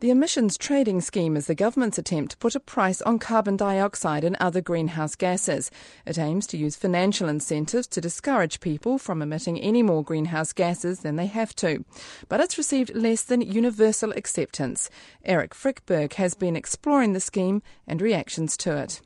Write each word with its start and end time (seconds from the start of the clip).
The 0.00 0.08
emissions 0.08 0.56
trading 0.56 1.02
scheme 1.02 1.36
is 1.36 1.46
the 1.46 1.54
government's 1.54 1.98
attempt 1.98 2.30
to 2.30 2.38
put 2.38 2.54
a 2.54 2.60
price 2.60 3.02
on 3.02 3.18
carbon 3.18 3.58
dioxide 3.58 4.24
and 4.24 4.34
other 4.40 4.62
greenhouse 4.62 5.14
gases. 5.14 5.70
It 6.06 6.18
aims 6.18 6.46
to 6.48 6.56
use 6.56 6.74
financial 6.74 7.28
incentives 7.28 7.86
to 7.88 8.00
discourage 8.00 8.60
people 8.60 8.96
from 8.96 9.20
emitting 9.20 9.60
any 9.60 9.82
more 9.82 10.02
greenhouse 10.02 10.54
gases 10.54 11.00
than 11.00 11.16
they 11.16 11.26
have 11.26 11.54
to. 11.56 11.84
But 12.30 12.40
it's 12.40 12.56
received 12.56 12.94
less 12.94 13.24
than 13.24 13.42
universal 13.42 14.12
acceptance. 14.12 14.88
Eric 15.22 15.52
Frykberg 15.54 16.14
has 16.14 16.34
been 16.34 16.56
exploring 16.56 17.12
the 17.12 17.20
scheme 17.20 17.60
and 17.86 18.00
reactions 18.00 18.56
to 18.56 18.78
it. 18.78 19.02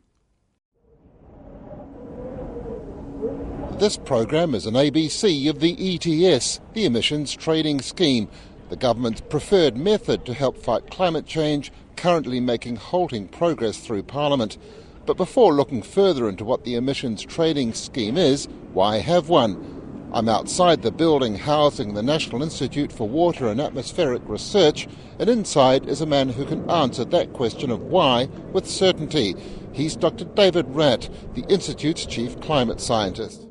This 3.80 3.96
program 3.96 4.54
is 4.54 4.66
an 4.66 4.74
ABC 4.74 5.50
of 5.50 5.58
the 5.58 5.72
ETS, 5.74 6.60
the 6.74 6.84
Emissions 6.84 7.34
Trading 7.34 7.80
Scheme 7.80 8.28
the 8.68 8.76
government's 8.76 9.20
preferred 9.20 9.76
method 9.76 10.24
to 10.26 10.34
help 10.34 10.56
fight 10.56 10.90
climate 10.90 11.26
change, 11.26 11.72
currently 11.96 12.40
making 12.40 12.76
halting 12.76 13.28
progress 13.28 13.78
through 13.78 14.02
Parliament. 14.02 14.58
But 15.06 15.16
before 15.16 15.52
looking 15.52 15.82
further 15.82 16.28
into 16.28 16.44
what 16.44 16.64
the 16.64 16.74
emissions 16.74 17.22
trading 17.22 17.74
scheme 17.74 18.16
is, 18.16 18.48
why 18.72 18.98
have 18.98 19.28
one? 19.28 20.10
I'm 20.14 20.28
outside 20.28 20.82
the 20.82 20.92
building 20.92 21.34
housing 21.34 21.94
the 21.94 22.02
National 22.02 22.42
Institute 22.42 22.92
for 22.92 23.08
Water 23.08 23.48
and 23.48 23.60
Atmospheric 23.60 24.22
Research, 24.26 24.86
and 25.18 25.28
inside 25.28 25.88
is 25.88 26.00
a 26.00 26.06
man 26.06 26.28
who 26.28 26.46
can 26.46 26.70
answer 26.70 27.04
that 27.06 27.32
question 27.32 27.70
of 27.70 27.80
why 27.80 28.26
with 28.52 28.68
certainty. 28.68 29.34
He's 29.72 29.96
Dr. 29.96 30.24
David 30.24 30.66
Wratt, 30.68 31.10
the 31.34 31.44
Institute's 31.48 32.06
chief 32.06 32.40
climate 32.40 32.80
scientist. 32.80 33.48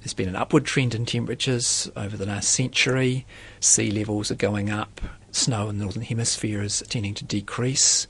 There's 0.00 0.14
been 0.14 0.30
an 0.30 0.36
upward 0.36 0.64
trend 0.64 0.94
in 0.94 1.04
temperatures 1.04 1.90
over 1.94 2.16
the 2.16 2.24
last 2.24 2.50
century. 2.50 3.26
Sea 3.60 3.90
levels 3.90 4.30
are 4.30 4.36
going 4.36 4.70
up. 4.70 4.98
Snow 5.30 5.68
in 5.68 5.76
the 5.76 5.84
Northern 5.84 6.02
Hemisphere 6.02 6.62
is 6.62 6.82
tending 6.88 7.12
to 7.14 7.24
decrease. 7.24 8.06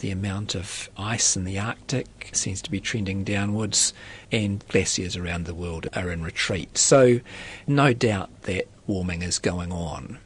The 0.00 0.10
amount 0.10 0.54
of 0.54 0.90
ice 0.98 1.38
in 1.38 1.44
the 1.44 1.58
Arctic 1.58 2.28
seems 2.32 2.60
to 2.62 2.70
be 2.70 2.78
trending 2.78 3.24
downwards, 3.24 3.94
and 4.30 4.66
glaciers 4.68 5.16
around 5.16 5.46
the 5.46 5.54
world 5.54 5.88
are 5.94 6.10
in 6.10 6.22
retreat. 6.22 6.76
So, 6.76 7.20
no 7.66 7.94
doubt 7.94 8.42
that 8.42 8.68
warming 8.86 9.22
is 9.22 9.38
going 9.38 9.72
on. 9.72 10.18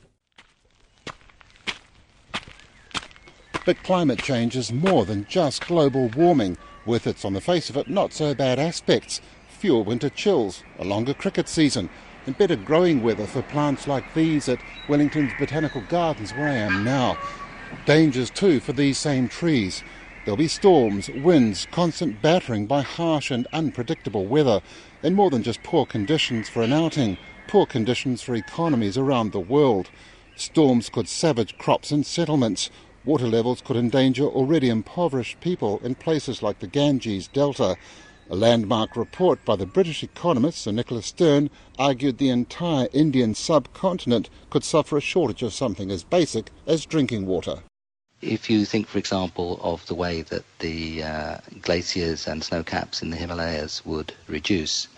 But 3.65 3.83
climate 3.85 4.21
change 4.21 4.57
is 4.57 4.73
more 4.73 5.05
than 5.05 5.27
just 5.29 5.67
global 5.67 6.09
warming, 6.09 6.59
with 6.85 7.07
its, 7.07 7.25
on 7.25 7.35
the 7.35 7.41
face 7.41 7.71
of 7.71 7.77
it, 7.77 7.89
not 7.89 8.13
so 8.13 8.35
bad 8.35 8.59
aspects 8.59 9.21
fewer 9.65 9.83
winter 9.83 10.11
chills, 10.11 10.63
a 10.79 10.85
longer 10.85 11.15
cricket 11.15 11.49
season, 11.49 11.89
and 12.27 12.37
better 12.37 12.55
growing 12.55 13.03
weather 13.03 13.27
for 13.27 13.41
plants 13.41 13.89
like 13.89 14.05
these 14.13 14.47
at 14.47 14.59
Wellington's 14.91 15.33
Botanical 15.39 15.81
Gardens, 15.89 16.33
where 16.33 16.49
I 16.49 16.57
am 16.57 16.85
now. 16.85 17.17
Dangers 17.87 18.29
too 18.29 18.61
for 18.61 18.75
these 18.75 18.99
same 18.99 19.27
trees. 19.27 19.83
There'll 20.23 20.37
be 20.37 20.49
storms, 20.49 21.09
winds, 21.09 21.67
constant 21.71 22.21
battering 22.21 22.67
by 22.67 22.83
harsh 22.83 23.31
and 23.31 23.47
unpredictable 23.55 24.27
weather, 24.27 24.61
and 25.03 25.17
more 25.17 25.31
than 25.31 25.43
just 25.43 25.63
poor 25.63 25.87
conditions 25.87 26.47
for 26.47 26.61
an 26.61 26.75
outing, 26.75 27.17
poor 27.49 27.65
conditions 27.65 28.21
for 28.21 28.35
economies 28.35 28.99
around 28.99 29.33
the 29.33 29.41
world. 29.41 29.89
Storms 30.37 30.91
could 30.91 31.09
savage 31.09 31.57
crops 31.57 31.91
and 31.91 32.05
settlements. 32.05 32.69
Water 33.07 33.29
levels 33.29 33.63
could 33.63 33.79
endanger 33.79 34.25
already 34.25 34.69
impoverished 34.69 35.41
people 35.41 35.81
in 35.83 35.95
places 35.95 36.43
like 36.43 36.59
the 36.59 36.67
Ganges 36.67 37.29
Delta. 37.29 37.79
A 38.31 38.35
landmark 38.35 38.97
report 38.97 39.45
by 39.45 39.55
the 39.55 39.67
British 39.67 40.03
economist 40.03 40.63
Sir 40.63 40.73
Nicholas 40.73 41.09
Stern 41.09 41.51
argued 41.79 42.17
the 42.17 42.31
entire 42.31 42.89
Indian 42.91 43.35
subcontinent 43.35 44.31
could 44.49 44.65
suffer 44.65 44.97
a 44.97 45.03
shortage 45.03 45.43
of 45.43 45.53
something 45.53 45.91
as 45.91 46.05
basic 46.05 46.51
as 46.67 46.87
drinking 46.87 47.27
water. 47.27 47.59
If 48.23 48.49
you 48.49 48.65
think, 48.65 48.87
for 48.87 48.97
example, 48.97 49.61
of 49.63 49.85
the 49.85 49.95
way 49.95 50.23
that 50.23 50.45
the 50.61 51.03
uh, 51.03 51.39
glaciers 51.61 52.27
and 52.27 52.43
snow 52.43 52.63
caps 52.63 53.03
in 53.03 53.11
the 53.11 53.19
Himalayas 53.19 53.85
would 53.85 54.15
reduce, 54.27 54.89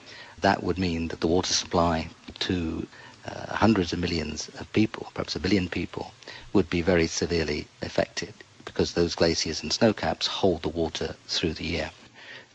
that 0.40 0.62
would 0.62 0.78
mean 0.78 1.08
that 1.08 1.20
the 1.20 1.26
water 1.26 1.52
supply 1.52 2.08
to 2.38 2.86
uh, 3.26 3.56
hundreds 3.56 3.92
of 3.92 3.98
millions 3.98 4.48
of 4.60 4.72
people, 4.72 5.10
perhaps 5.14 5.34
a 5.34 5.40
billion 5.40 5.68
people, 5.68 6.12
would 6.52 6.70
be 6.70 6.80
very 6.80 7.08
severely 7.08 7.66
affected 7.82 8.34
because 8.64 8.92
those 8.92 9.16
glaciers 9.16 9.64
and 9.64 9.72
snow 9.72 9.92
caps 9.92 10.28
hold 10.28 10.62
the 10.62 10.68
water 10.68 11.16
through 11.26 11.54
the 11.54 11.64
year 11.64 11.90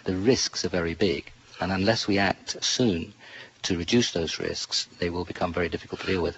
the 0.04 0.16
risks 0.16 0.66
are 0.66 0.70
very 0.70 0.94
big. 0.94 1.32
And 1.60 1.72
unless 1.72 2.08
we 2.08 2.18
act 2.18 2.64
soon 2.64 3.14
to 3.64 3.78
reduce 3.78 4.12
those 4.12 4.40
risks, 4.40 4.88
they 5.00 5.10
will 5.10 5.26
become 5.26 5.54
very 5.54 5.70
difficult 5.70 6.02
to 6.02 6.08
deal 6.08 6.24
with. 6.24 6.38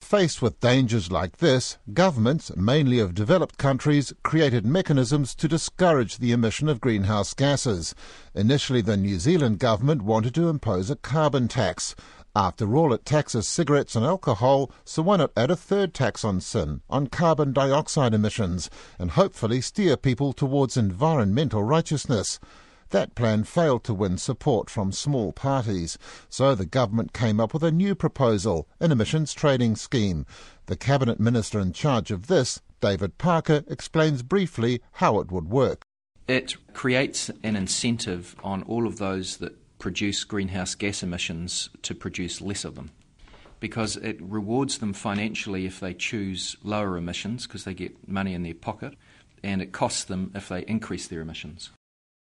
Faced 0.00 0.42
with 0.42 0.60
dangers 0.60 1.10
like 1.10 1.38
this, 1.38 1.78
governments, 1.94 2.54
mainly 2.56 2.98
of 2.98 3.14
developed 3.14 3.56
countries, 3.56 4.12
created 4.22 4.66
mechanisms 4.66 5.34
to 5.36 5.48
discourage 5.48 6.18
the 6.18 6.32
emission 6.32 6.68
of 6.68 6.80
greenhouse 6.80 7.32
gases. 7.34 7.94
Initially, 8.34 8.82
the 8.82 8.96
New 8.96 9.18
Zealand 9.18 9.58
government 9.58 10.02
wanted 10.02 10.34
to 10.34 10.48
impose 10.48 10.90
a 10.90 10.96
carbon 10.96 11.48
tax. 11.48 11.94
After 12.34 12.76
all, 12.76 12.92
it 12.92 13.04
taxes 13.04 13.46
cigarettes 13.46 13.94
and 13.94 14.04
alcohol, 14.04 14.70
so 14.84 15.02
why 15.02 15.16
not 15.16 15.32
add 15.36 15.50
a 15.50 15.56
third 15.56 15.94
tax 15.94 16.24
on 16.24 16.40
sin, 16.40 16.82
on 16.90 17.06
carbon 17.06 17.52
dioxide 17.52 18.12
emissions, 18.12 18.70
and 18.98 19.12
hopefully 19.12 19.60
steer 19.60 19.96
people 19.96 20.32
towards 20.32 20.76
environmental 20.76 21.62
righteousness? 21.62 22.40
That 22.92 23.14
plan 23.14 23.44
failed 23.44 23.84
to 23.84 23.94
win 23.94 24.18
support 24.18 24.68
from 24.68 24.92
small 24.92 25.32
parties, 25.32 25.96
so 26.28 26.54
the 26.54 26.66
government 26.66 27.14
came 27.14 27.40
up 27.40 27.54
with 27.54 27.64
a 27.64 27.72
new 27.72 27.94
proposal, 27.94 28.68
an 28.80 28.92
emissions 28.92 29.32
trading 29.32 29.76
scheme. 29.76 30.26
The 30.66 30.76
cabinet 30.76 31.18
minister 31.18 31.58
in 31.58 31.72
charge 31.72 32.10
of 32.10 32.26
this, 32.26 32.60
David 32.82 33.16
Parker, 33.16 33.64
explains 33.66 34.22
briefly 34.22 34.82
how 34.92 35.20
it 35.20 35.32
would 35.32 35.48
work. 35.48 35.80
It 36.28 36.56
creates 36.74 37.30
an 37.42 37.56
incentive 37.56 38.36
on 38.44 38.62
all 38.64 38.86
of 38.86 38.98
those 38.98 39.38
that 39.38 39.56
produce 39.78 40.22
greenhouse 40.24 40.74
gas 40.74 41.02
emissions 41.02 41.70
to 41.80 41.94
produce 41.94 42.42
less 42.42 42.62
of 42.62 42.74
them 42.74 42.90
because 43.58 43.96
it 43.96 44.20
rewards 44.20 44.78
them 44.78 44.92
financially 44.92 45.64
if 45.64 45.80
they 45.80 45.94
choose 45.94 46.56
lower 46.62 46.98
emissions 46.98 47.46
because 47.46 47.64
they 47.64 47.72
get 47.72 48.06
money 48.06 48.34
in 48.34 48.42
their 48.42 48.52
pocket, 48.52 48.94
and 49.42 49.62
it 49.62 49.72
costs 49.72 50.04
them 50.04 50.30
if 50.34 50.50
they 50.50 50.62
increase 50.66 51.06
their 51.06 51.22
emissions. 51.22 51.70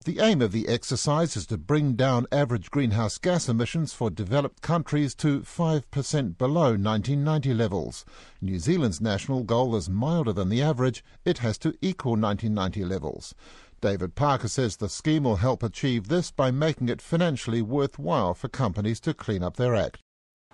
The 0.07 0.21
aim 0.21 0.41
of 0.41 0.53
the 0.53 0.67
exercise 0.67 1.37
is 1.37 1.45
to 1.49 1.59
bring 1.59 1.93
down 1.93 2.27
average 2.33 2.71
greenhouse 2.71 3.19
gas 3.19 3.51
emissions 3.51 3.93
for 3.93 4.09
developed 4.09 4.63
countries 4.63 5.15
to 5.17 5.41
5% 5.41 6.39
below 6.39 6.71
1990 6.71 7.53
levels. 7.53 8.07
New 8.41 8.59
Zealand's 8.59 9.03
national 9.03 9.43
goal 9.43 9.77
is 9.77 9.91
milder 9.91 10.33
than 10.33 10.49
the 10.49 10.63
average, 10.63 11.05
it 11.27 11.39
has 11.39 11.59
to 11.59 11.77
equal 11.83 12.13
1990 12.13 12.83
levels. 12.87 13.35
David 13.83 14.15
Parker 14.15 14.49
says 14.49 14.79
the 14.79 14.89
scheme 14.89 15.25
will 15.25 15.37
help 15.37 15.63
achieve 15.63 16.09
this 16.09 16.31
by 16.31 16.51
making 16.51 16.89
it 16.89 17.03
financially 17.03 17.61
worthwhile 17.61 18.33
for 18.33 18.49
companies 18.49 19.01
to 19.01 19.13
clean 19.13 19.43
up 19.43 19.59
their 19.59 19.75
act. 19.75 20.01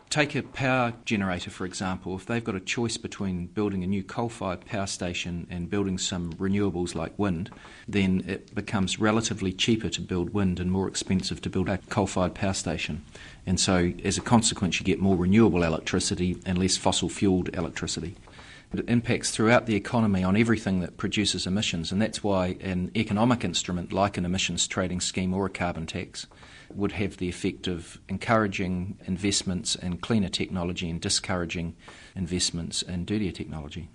Take 0.08 0.36
a 0.36 0.42
power 0.42 0.94
generator, 1.04 1.50
for 1.50 1.66
example. 1.66 2.14
If 2.14 2.26
they've 2.26 2.42
got 2.42 2.54
a 2.54 2.60
choice 2.60 2.96
between 2.96 3.46
building 3.46 3.82
a 3.82 3.88
new 3.88 4.04
coal 4.04 4.28
fired 4.28 4.64
power 4.64 4.86
station 4.86 5.48
and 5.50 5.68
building 5.68 5.98
some 5.98 6.32
renewables 6.34 6.94
like 6.94 7.18
wind, 7.18 7.50
then 7.88 8.24
it 8.26 8.54
becomes 8.54 9.00
relatively 9.00 9.52
cheaper 9.52 9.88
to 9.90 10.00
build 10.00 10.32
wind 10.32 10.60
and 10.60 10.70
more 10.70 10.86
expensive 10.86 11.42
to 11.42 11.50
build 11.50 11.68
a 11.68 11.78
coal 11.90 12.06
fired 12.06 12.34
power 12.34 12.54
station. 12.54 13.04
And 13.46 13.58
so, 13.58 13.92
as 14.04 14.16
a 14.16 14.22
consequence, 14.22 14.78
you 14.78 14.86
get 14.86 15.00
more 15.00 15.16
renewable 15.16 15.64
electricity 15.64 16.38
and 16.46 16.56
less 16.56 16.76
fossil 16.76 17.08
fueled 17.08 17.54
electricity. 17.54 18.14
It 18.72 18.88
impacts 18.88 19.32
throughout 19.32 19.66
the 19.66 19.74
economy 19.74 20.22
on 20.22 20.36
everything 20.36 20.80
that 20.80 20.96
produces 20.96 21.46
emissions, 21.46 21.90
and 21.90 22.00
that's 22.00 22.22
why 22.22 22.56
an 22.60 22.90
economic 22.96 23.44
instrument 23.44 23.92
like 23.92 24.16
an 24.16 24.24
emissions 24.24 24.66
trading 24.66 25.00
scheme 25.00 25.34
or 25.34 25.46
a 25.46 25.50
carbon 25.50 25.86
tax 25.86 26.26
would 26.76 26.92
have 26.92 27.16
the 27.16 27.28
effect 27.28 27.66
of 27.66 27.98
encouraging 28.08 28.98
investments 29.06 29.74
in 29.74 29.98
cleaner 29.98 30.28
technology 30.28 30.90
and 30.90 31.00
discouraging 31.00 31.74
investments 32.14 32.82
in 32.82 33.04
dirtier 33.04 33.32
technology. 33.32 33.88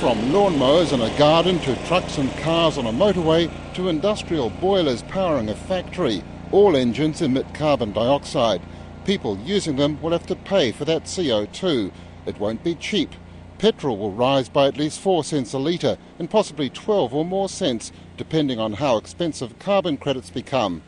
From 0.00 0.18
lawnmowers 0.32 0.92
in 0.92 1.00
a 1.00 1.18
garden 1.18 1.58
to 1.60 1.76
trucks 1.86 2.18
and 2.18 2.30
cars 2.38 2.76
on 2.76 2.86
a 2.86 2.92
motorway 2.92 3.50
to 3.74 3.88
industrial 3.88 4.50
boilers 4.50 5.02
powering 5.02 5.48
a 5.48 5.54
factory, 5.54 6.22
all 6.52 6.76
engines 6.76 7.22
emit 7.22 7.54
carbon 7.54 7.92
dioxide. 7.92 8.60
People 9.04 9.38
using 9.38 9.76
them 9.76 10.00
will 10.02 10.12
have 10.12 10.26
to 10.26 10.36
pay 10.36 10.72
for 10.72 10.84
that 10.84 11.04
CO2. 11.04 11.90
It 12.26 12.38
won't 12.38 12.62
be 12.62 12.74
cheap. 12.74 13.10
Petrol 13.58 13.96
will 13.96 14.12
rise 14.12 14.48
by 14.48 14.66
at 14.66 14.76
least 14.76 15.00
4 15.00 15.24
cents 15.24 15.52
a 15.52 15.58
litre 15.58 15.96
and 16.18 16.28
possibly 16.28 16.68
12 16.68 17.14
or 17.14 17.24
more 17.24 17.48
cents 17.48 17.92
depending 18.16 18.58
on 18.58 18.74
how 18.74 18.96
expensive 18.96 19.58
carbon 19.58 19.96
credits 19.96 20.30
become. 20.30 20.82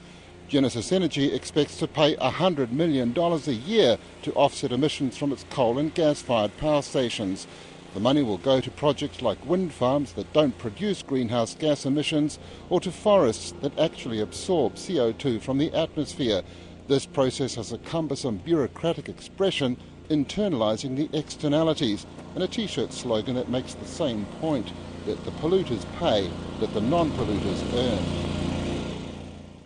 Genesis 0.48 0.92
Energy 0.92 1.32
expects 1.32 1.76
to 1.76 1.88
pay 1.88 2.14
$100 2.16 2.70
million 2.70 3.16
a 3.16 3.50
year 3.50 3.98
to 4.22 4.32
offset 4.34 4.72
emissions 4.72 5.16
from 5.16 5.32
its 5.32 5.44
coal 5.50 5.78
and 5.78 5.94
gas 5.94 6.22
fired 6.22 6.56
power 6.58 6.82
stations. 6.82 7.46
The 7.94 8.00
money 8.00 8.22
will 8.22 8.38
go 8.38 8.60
to 8.60 8.70
projects 8.70 9.22
like 9.22 9.44
wind 9.46 9.72
farms 9.72 10.12
that 10.12 10.32
don't 10.32 10.56
produce 10.58 11.02
greenhouse 11.02 11.54
gas 11.54 11.86
emissions 11.86 12.38
or 12.68 12.80
to 12.80 12.92
forests 12.92 13.54
that 13.62 13.78
actually 13.78 14.20
absorb 14.20 14.74
CO2 14.74 15.40
from 15.40 15.58
the 15.58 15.72
atmosphere. 15.72 16.42
This 16.88 17.06
process 17.06 17.54
has 17.54 17.72
a 17.72 17.78
cumbersome 17.78 18.36
bureaucratic 18.36 19.08
expression 19.08 19.76
internalising 20.08 20.96
the 20.96 21.18
externalities, 21.18 22.06
and 22.34 22.42
a 22.44 22.48
t-shirt 22.48 22.92
slogan 22.92 23.34
that 23.36 23.48
makes 23.48 23.74
the 23.74 23.86
same 23.86 24.26
point, 24.40 24.72
that 25.06 25.24
the 25.24 25.30
polluters 25.32 25.84
pay, 25.98 26.30
that 26.60 26.72
the 26.74 26.80
non-polluters 26.80 27.74
earn. 27.74 28.26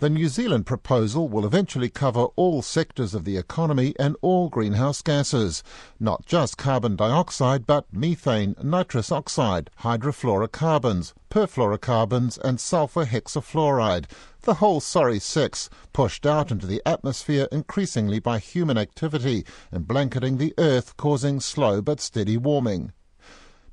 The 0.00 0.08
New 0.08 0.28
Zealand 0.28 0.64
proposal 0.64 1.28
will 1.28 1.44
eventually 1.44 1.90
cover 1.90 2.28
all 2.34 2.62
sectors 2.62 3.14
of 3.14 3.26
the 3.26 3.36
economy 3.36 3.94
and 3.98 4.16
all 4.22 4.48
greenhouse 4.48 5.02
gases, 5.02 5.62
not 5.98 6.24
just 6.24 6.56
carbon 6.56 6.96
dioxide, 6.96 7.66
but 7.66 7.84
methane, 7.92 8.56
nitrous 8.62 9.12
oxide, 9.12 9.68
hydrofluorocarbons, 9.80 11.12
perfluorocarbons, 11.30 12.38
and 12.38 12.58
sulfur 12.58 13.04
hexafluoride, 13.04 14.06
the 14.42 14.54
whole 14.54 14.80
sorry 14.80 15.18
six, 15.18 15.68
pushed 15.92 16.26
out 16.26 16.50
into 16.50 16.66
the 16.66 16.82
atmosphere 16.86 17.48
increasingly 17.52 18.18
by 18.18 18.38
human 18.38 18.78
activity 18.78 19.44
and 19.70 19.86
blanketing 19.86 20.38
the 20.38 20.54
earth, 20.58 20.96
causing 20.96 21.40
slow 21.40 21.82
but 21.82 22.00
steady 22.00 22.36
warming. 22.36 22.92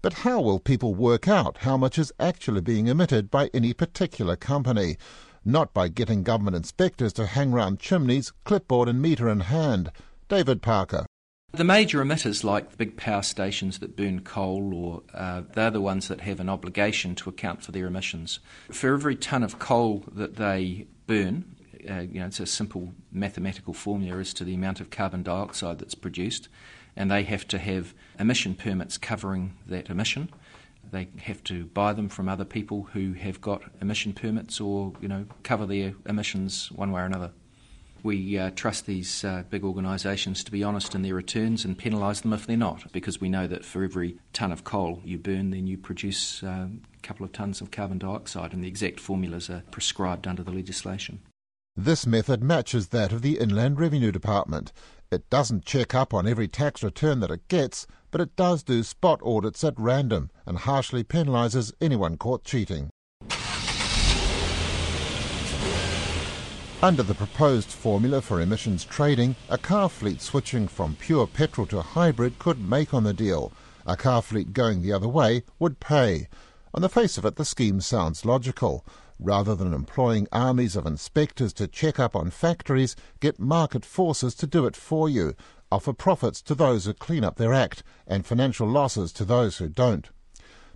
But 0.01 0.13
how 0.13 0.41
will 0.41 0.59
people 0.59 0.93
work 0.95 1.27
out 1.27 1.59
how 1.59 1.77
much 1.77 1.97
is 1.97 2.11
actually 2.19 2.61
being 2.61 2.87
emitted 2.87 3.31
by 3.31 3.49
any 3.53 3.73
particular 3.73 4.35
company? 4.35 4.97
not 5.47 5.73
by 5.73 5.87
getting 5.87 6.23
government 6.23 6.57
inspectors 6.57 7.13
to 7.13 7.25
hang 7.25 7.53
round 7.53 7.79
chimneys, 7.79 8.33
clipboard 8.43 8.89
and 8.89 9.01
meter 9.01 9.29
in 9.29 9.39
hand. 9.39 9.89
David 10.27 10.61
Parker. 10.61 11.05
The 11.53 11.63
major 11.63 12.03
emitters, 12.03 12.43
like 12.43 12.71
the 12.71 12.77
big 12.77 12.97
power 12.97 13.23
stations 13.23 13.79
that 13.79 13.95
burn 13.95 14.19
coal, 14.19 14.75
or 14.75 15.01
uh, 15.13 15.43
they're 15.53 15.71
the 15.71 15.81
ones 15.81 16.09
that 16.09 16.21
have 16.21 16.41
an 16.41 16.49
obligation 16.49 17.15
to 17.15 17.29
account 17.29 17.63
for 17.63 17.71
their 17.71 17.87
emissions. 17.87 18.39
For 18.69 18.93
every 18.93 19.15
tonne 19.15 19.43
of 19.43 19.57
coal 19.57 20.03
that 20.11 20.35
they 20.35 20.85
burn, 21.07 21.55
uh, 21.89 22.01
you 22.01 22.19
know, 22.19 22.27
it's 22.27 22.41
a 22.41 22.45
simple 22.45 22.93
mathematical 23.13 23.73
formula 23.73 24.19
as 24.19 24.33
to 24.35 24.43
the 24.43 24.53
amount 24.53 24.81
of 24.81 24.89
carbon 24.89 25.23
dioxide 25.23 25.79
that's 25.79 25.95
produced, 25.95 26.49
and 26.95 27.09
they 27.09 27.23
have 27.23 27.47
to 27.47 27.57
have 27.57 27.95
emission 28.19 28.53
permits 28.53 28.97
covering 28.97 29.57
that 29.65 29.89
emission. 29.89 30.29
They 30.91 31.07
have 31.21 31.43
to 31.45 31.65
buy 31.65 31.93
them 31.93 32.09
from 32.09 32.27
other 32.29 32.45
people 32.45 32.89
who 32.91 33.13
have 33.13 33.39
got 33.39 33.63
emission 33.81 34.13
permits 34.13 34.59
or, 34.59 34.93
you 35.01 35.07
know, 35.07 35.25
cover 35.43 35.65
their 35.65 35.95
emissions 36.05 36.71
one 36.73 36.91
way 36.91 37.01
or 37.01 37.05
another. 37.05 37.31
We 38.03 38.37
uh, 38.37 38.51
trust 38.55 38.85
these 38.85 39.23
uh, 39.23 39.43
big 39.49 39.63
organisations 39.63 40.43
to 40.43 40.51
be 40.51 40.63
honest 40.63 40.95
in 40.95 41.01
their 41.01 41.15
returns 41.15 41.65
and 41.65 41.77
penalise 41.77 42.21
them 42.21 42.33
if 42.33 42.47
they're 42.47 42.57
not, 42.57 42.91
because 42.91 43.19
we 43.19 43.29
know 43.29 43.47
that 43.47 43.65
for 43.65 43.83
every 43.83 44.17
tonne 44.33 44.51
of 44.51 44.63
coal 44.63 45.01
you 45.03 45.17
burn, 45.17 45.49
then 45.49 45.67
you 45.67 45.77
produce 45.77 46.43
uh, 46.43 46.67
a 46.69 47.01
couple 47.01 47.25
of 47.25 47.31
tonnes 47.31 47.61
of 47.61 47.71
carbon 47.71 47.97
dioxide, 47.97 48.53
and 48.53 48.63
the 48.63 48.67
exact 48.67 48.99
formulas 48.99 49.49
are 49.49 49.63
prescribed 49.71 50.27
under 50.27 50.43
the 50.43 50.51
legislation. 50.51 51.19
This 51.75 52.07
method 52.07 52.41
matches 52.41 52.87
that 52.87 53.11
of 53.11 53.21
the 53.21 53.37
Inland 53.37 53.79
Revenue 53.79 54.11
Department. 54.11 54.73
It 55.11 55.29
doesn't 55.29 55.63
check 55.63 55.93
up 55.93 56.13
on 56.13 56.27
every 56.27 56.47
tax 56.47 56.81
return 56.81 57.19
that 57.19 57.31
it 57.31 57.47
gets, 57.47 57.85
but 58.09 58.19
it 58.19 58.35
does 58.35 58.63
do 58.63 58.83
spot 58.83 59.21
audits 59.23 59.63
at 59.63 59.75
random 59.77 60.31
and 60.45 60.57
harshly 60.57 61.03
penalises 61.03 61.71
anyone 61.79 62.17
caught 62.17 62.43
cheating. 62.43 62.89
Under 66.83 67.01
the 67.01 67.15
proposed 67.15 67.69
formula 67.71 68.21
for 68.21 68.39
emissions 68.39 68.85
trading, 68.85 69.35
a 69.49 69.57
car 69.57 69.89
fleet 69.89 70.21
switching 70.21 70.67
from 70.67 70.95
pure 70.95 71.25
petrol 71.25 71.65
to 71.67 71.81
hybrid 71.81 72.37
could 72.37 72.69
make 72.69 72.93
on 72.93 73.03
the 73.03 73.15
deal. 73.15 73.51
A 73.87 73.97
car 73.97 74.21
fleet 74.21 74.53
going 74.53 74.83
the 74.83 74.93
other 74.93 75.07
way 75.07 75.41
would 75.57 75.79
pay. 75.79 76.27
On 76.75 76.83
the 76.83 76.87
face 76.87 77.17
of 77.17 77.25
it, 77.25 77.35
the 77.35 77.45
scheme 77.45 77.81
sounds 77.81 78.25
logical. 78.25 78.85
Rather 79.19 79.55
than 79.55 79.73
employing 79.73 80.27
armies 80.31 80.75
of 80.75 80.85
inspectors 80.85 81.51
to 81.53 81.67
check 81.67 81.99
up 81.99 82.15
on 82.15 82.29
factories, 82.29 82.95
get 83.19 83.39
market 83.39 83.83
forces 83.83 84.35
to 84.35 84.45
do 84.45 84.67
it 84.67 84.75
for 84.75 85.09
you, 85.09 85.33
offer 85.71 85.93
profits 85.93 86.43
to 86.43 86.53
those 86.53 86.85
who 86.85 86.93
clean 86.93 87.23
up 87.23 87.37
their 87.37 87.55
act 87.55 87.81
and 88.05 88.23
financial 88.23 88.67
losses 88.67 89.11
to 89.13 89.25
those 89.25 89.57
who 89.57 89.67
don't. 89.67 90.11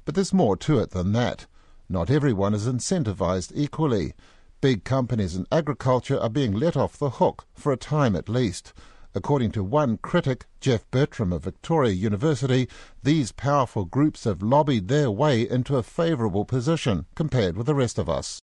But 0.04 0.16
there's 0.16 0.34
more 0.34 0.58
to 0.58 0.80
it 0.80 0.90
than 0.90 1.12
that. 1.12 1.46
Not 1.88 2.10
everyone 2.10 2.56
is 2.56 2.66
incentivized 2.66 3.52
equally. 3.54 4.14
Big 4.62 4.84
companies 4.84 5.36
in 5.36 5.48
agriculture 5.52 6.20
are 6.20 6.30
being 6.30 6.52
let 6.52 6.78
off 6.78 6.96
the 6.96 7.10
hook, 7.10 7.48
for 7.56 7.72
a 7.72 7.78
time 7.78 8.16
at 8.16 8.30
least. 8.30 8.74
According 9.16 9.54
to 9.54 9.64
one 9.64 9.98
critic, 9.98 10.46
Geoff 10.60 10.86
Bertram 10.92 11.34
of 11.34 11.46
Victoria 11.46 11.94
University, 11.94 12.70
these 13.02 13.32
powerful 13.32 13.86
groups 13.86 14.26
have 14.26 14.44
lobbied 14.44 14.88
their 14.88 15.10
way 15.10 15.50
into 15.50 15.78
a 15.78 15.84
favourable 15.84 16.46
position 16.46 17.08
compared 17.16 17.58
with 17.58 17.66
the 17.66 17.74
rest 17.74 17.98
of 17.98 18.08
us. 18.08 18.40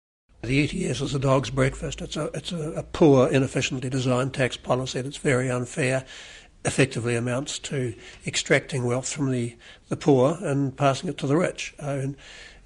The 0.44 0.64
ETS 0.64 1.02
is 1.02 1.16
a 1.16 1.20
dog's 1.20 1.50
breakfast. 1.50 2.00
It's 2.00 2.16
a 2.16 2.26
it's 2.36 2.52
a, 2.52 2.74
a 2.74 2.84
poor, 2.84 3.28
inefficiently 3.28 3.90
designed 3.90 4.36
tax 4.36 4.56
policy 4.56 5.02
that's 5.02 5.18
very 5.18 5.50
unfair. 5.50 6.06
Effectively 6.64 7.16
amounts 7.16 7.58
to 7.60 7.96
extracting 8.28 8.86
wealth 8.86 9.10
from 9.10 9.32
the, 9.32 9.58
the 9.90 9.98
poor 9.98 10.38
and 10.42 10.78
passing 10.78 11.10
it 11.10 11.18
to 11.18 11.28
the 11.28 11.38
rich. 11.38 11.74
and 11.80 12.16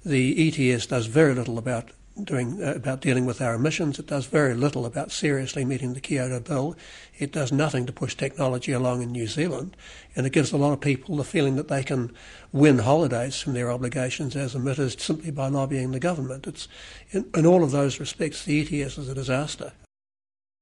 the 0.04 0.48
ETS 0.48 0.86
does 0.86 1.06
very 1.06 1.34
little 1.34 1.58
about 1.58 1.90
doing 2.24 2.62
uh, 2.62 2.74
about 2.74 3.00
dealing 3.00 3.26
with 3.26 3.40
our 3.40 3.54
emissions. 3.54 3.98
It 3.98 4.06
does 4.06 4.26
very 4.26 4.54
little 4.54 4.86
about 4.86 5.10
seriously 5.10 5.64
meeting 5.64 5.94
the 5.94 6.00
Kyoto 6.00 6.40
Bill. 6.40 6.76
It 7.18 7.32
does 7.32 7.52
nothing 7.52 7.86
to 7.86 7.92
push 7.92 8.14
technology 8.14 8.72
along 8.72 9.02
in 9.02 9.12
New 9.12 9.26
Zealand, 9.26 9.76
and 10.16 10.26
it 10.26 10.32
gives 10.32 10.52
a 10.52 10.56
lot 10.56 10.72
of 10.72 10.80
people 10.80 11.16
the 11.16 11.24
feeling 11.24 11.56
that 11.56 11.68
they 11.68 11.82
can 11.82 12.12
win 12.52 12.78
holidays 12.78 13.40
from 13.40 13.54
their 13.54 13.70
obligations 13.70 14.36
as 14.36 14.54
emitters 14.54 14.98
simply 14.98 15.30
by 15.30 15.48
lobbying 15.48 15.92
the 15.92 16.00
government. 16.00 16.46
It's 16.46 16.68
in, 17.10 17.30
in 17.34 17.46
all 17.46 17.62
of 17.62 17.70
those 17.70 18.00
respects, 18.00 18.44
the 18.44 18.60
ETS 18.60 18.98
is 18.98 19.08
a 19.08 19.14
disaster. 19.14 19.72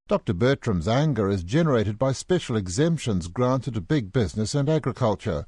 Dr. 0.09 0.35
Bertram's 0.35 0.87
anger 0.87 1.29
is 1.29 1.43
generated 1.43 1.99
by 1.99 2.13
special 2.13 2.57
exemptions 2.57 3.27
granted 3.27 3.75
to 3.75 3.81
big 3.81 4.13
business 4.13 4.55
and 4.55 4.69
agriculture. 4.69 5.47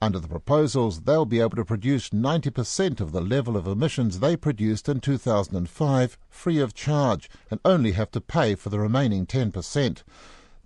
Under 0.00 0.20
the 0.20 0.28
proposals, 0.28 1.02
they'll 1.02 1.24
be 1.24 1.40
able 1.40 1.56
to 1.56 1.64
produce 1.64 2.10
90% 2.10 3.00
of 3.00 3.12
the 3.12 3.22
level 3.22 3.56
of 3.56 3.66
emissions 3.66 4.18
they 4.18 4.36
produced 4.36 4.90
in 4.90 5.00
2005 5.00 6.18
free 6.28 6.58
of 6.58 6.74
charge 6.74 7.30
and 7.50 7.60
only 7.64 7.92
have 7.92 8.10
to 8.10 8.20
pay 8.20 8.54
for 8.54 8.68
the 8.68 8.78
remaining 8.78 9.24
10%. 9.24 10.02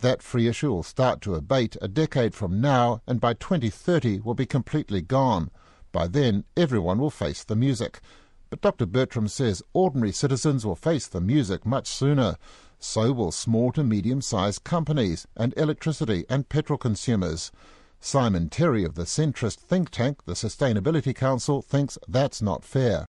That 0.01 0.23
free 0.23 0.49
issue 0.49 0.73
will 0.73 0.83
start 0.83 1.21
to 1.23 1.37
abate 1.37 1.77
a 1.81 1.87
decade 1.87 2.35
from 2.35 2.61
now 2.61 3.03
and 3.07 3.21
by 3.21 3.35
2030 3.35 4.21
will 4.21 4.35
be 4.35 4.47
completely 4.47 5.01
gone. 5.01 5.51
By 5.93 6.09
then, 6.09 6.45
everyone 6.57 6.99
will 6.99 7.11
face 7.11 7.45
the 7.45 7.55
music. 7.55 8.01
But 8.49 8.63
Dr. 8.63 8.87
Bertram 8.87 9.29
says 9.29 9.63
ordinary 9.73 10.11
citizens 10.11 10.67
will 10.67 10.75
face 10.75 11.07
the 11.07 11.21
music 11.21 11.65
much 11.65 11.87
sooner. 11.87 12.37
So 12.81 13.13
will 13.13 13.31
small 13.31 13.71
to 13.73 13.85
medium 13.85 14.23
sized 14.23 14.65
companies 14.65 15.29
and 15.37 15.55
electricity 15.57 16.25
and 16.29 16.49
petrol 16.49 16.79
consumers. 16.79 17.53
Simon 18.01 18.49
Terry 18.49 18.83
of 18.83 18.95
the 18.95 19.05
centrist 19.05 19.59
think 19.59 19.91
tank, 19.91 20.25
the 20.25 20.33
Sustainability 20.33 21.15
Council, 21.15 21.61
thinks 21.61 21.99
that's 22.09 22.41
not 22.41 22.65
fair. 22.65 23.05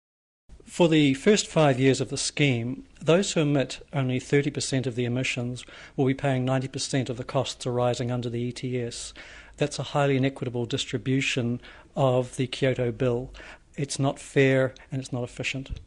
For 0.65 0.89
the 0.89 1.15
first 1.15 1.47
five 1.47 1.79
years 1.79 2.01
of 2.01 2.09
the 2.09 2.17
scheme, 2.17 2.85
those 3.01 3.33
who 3.33 3.41
emit 3.41 3.87
only 3.93 4.19
30% 4.19 4.87
of 4.87 4.95
the 4.95 5.05
emissions 5.05 5.65
will 5.97 6.07
be 6.07 6.15
paying 6.15 6.47
90% 6.47 7.09
of 7.09 7.17
the 7.17 7.25
costs 7.25 7.67
arising 7.67 8.11
under 8.11 8.31
the 8.31 8.49
ETS. 8.49 9.13
That's 9.57 9.79
a 9.79 9.85
highly 9.95 10.17
inequitable 10.17 10.67
distribution 10.67 11.61
of 11.95 12.37
the 12.37 12.47
Kyoto 12.47 12.93
Bill. 12.93 13.33
It's 13.77 13.99
not 13.99 14.19
fair 14.19 14.75
and 14.91 15.01
it's 15.01 15.13
not 15.13 15.25
efficient. 15.25 15.81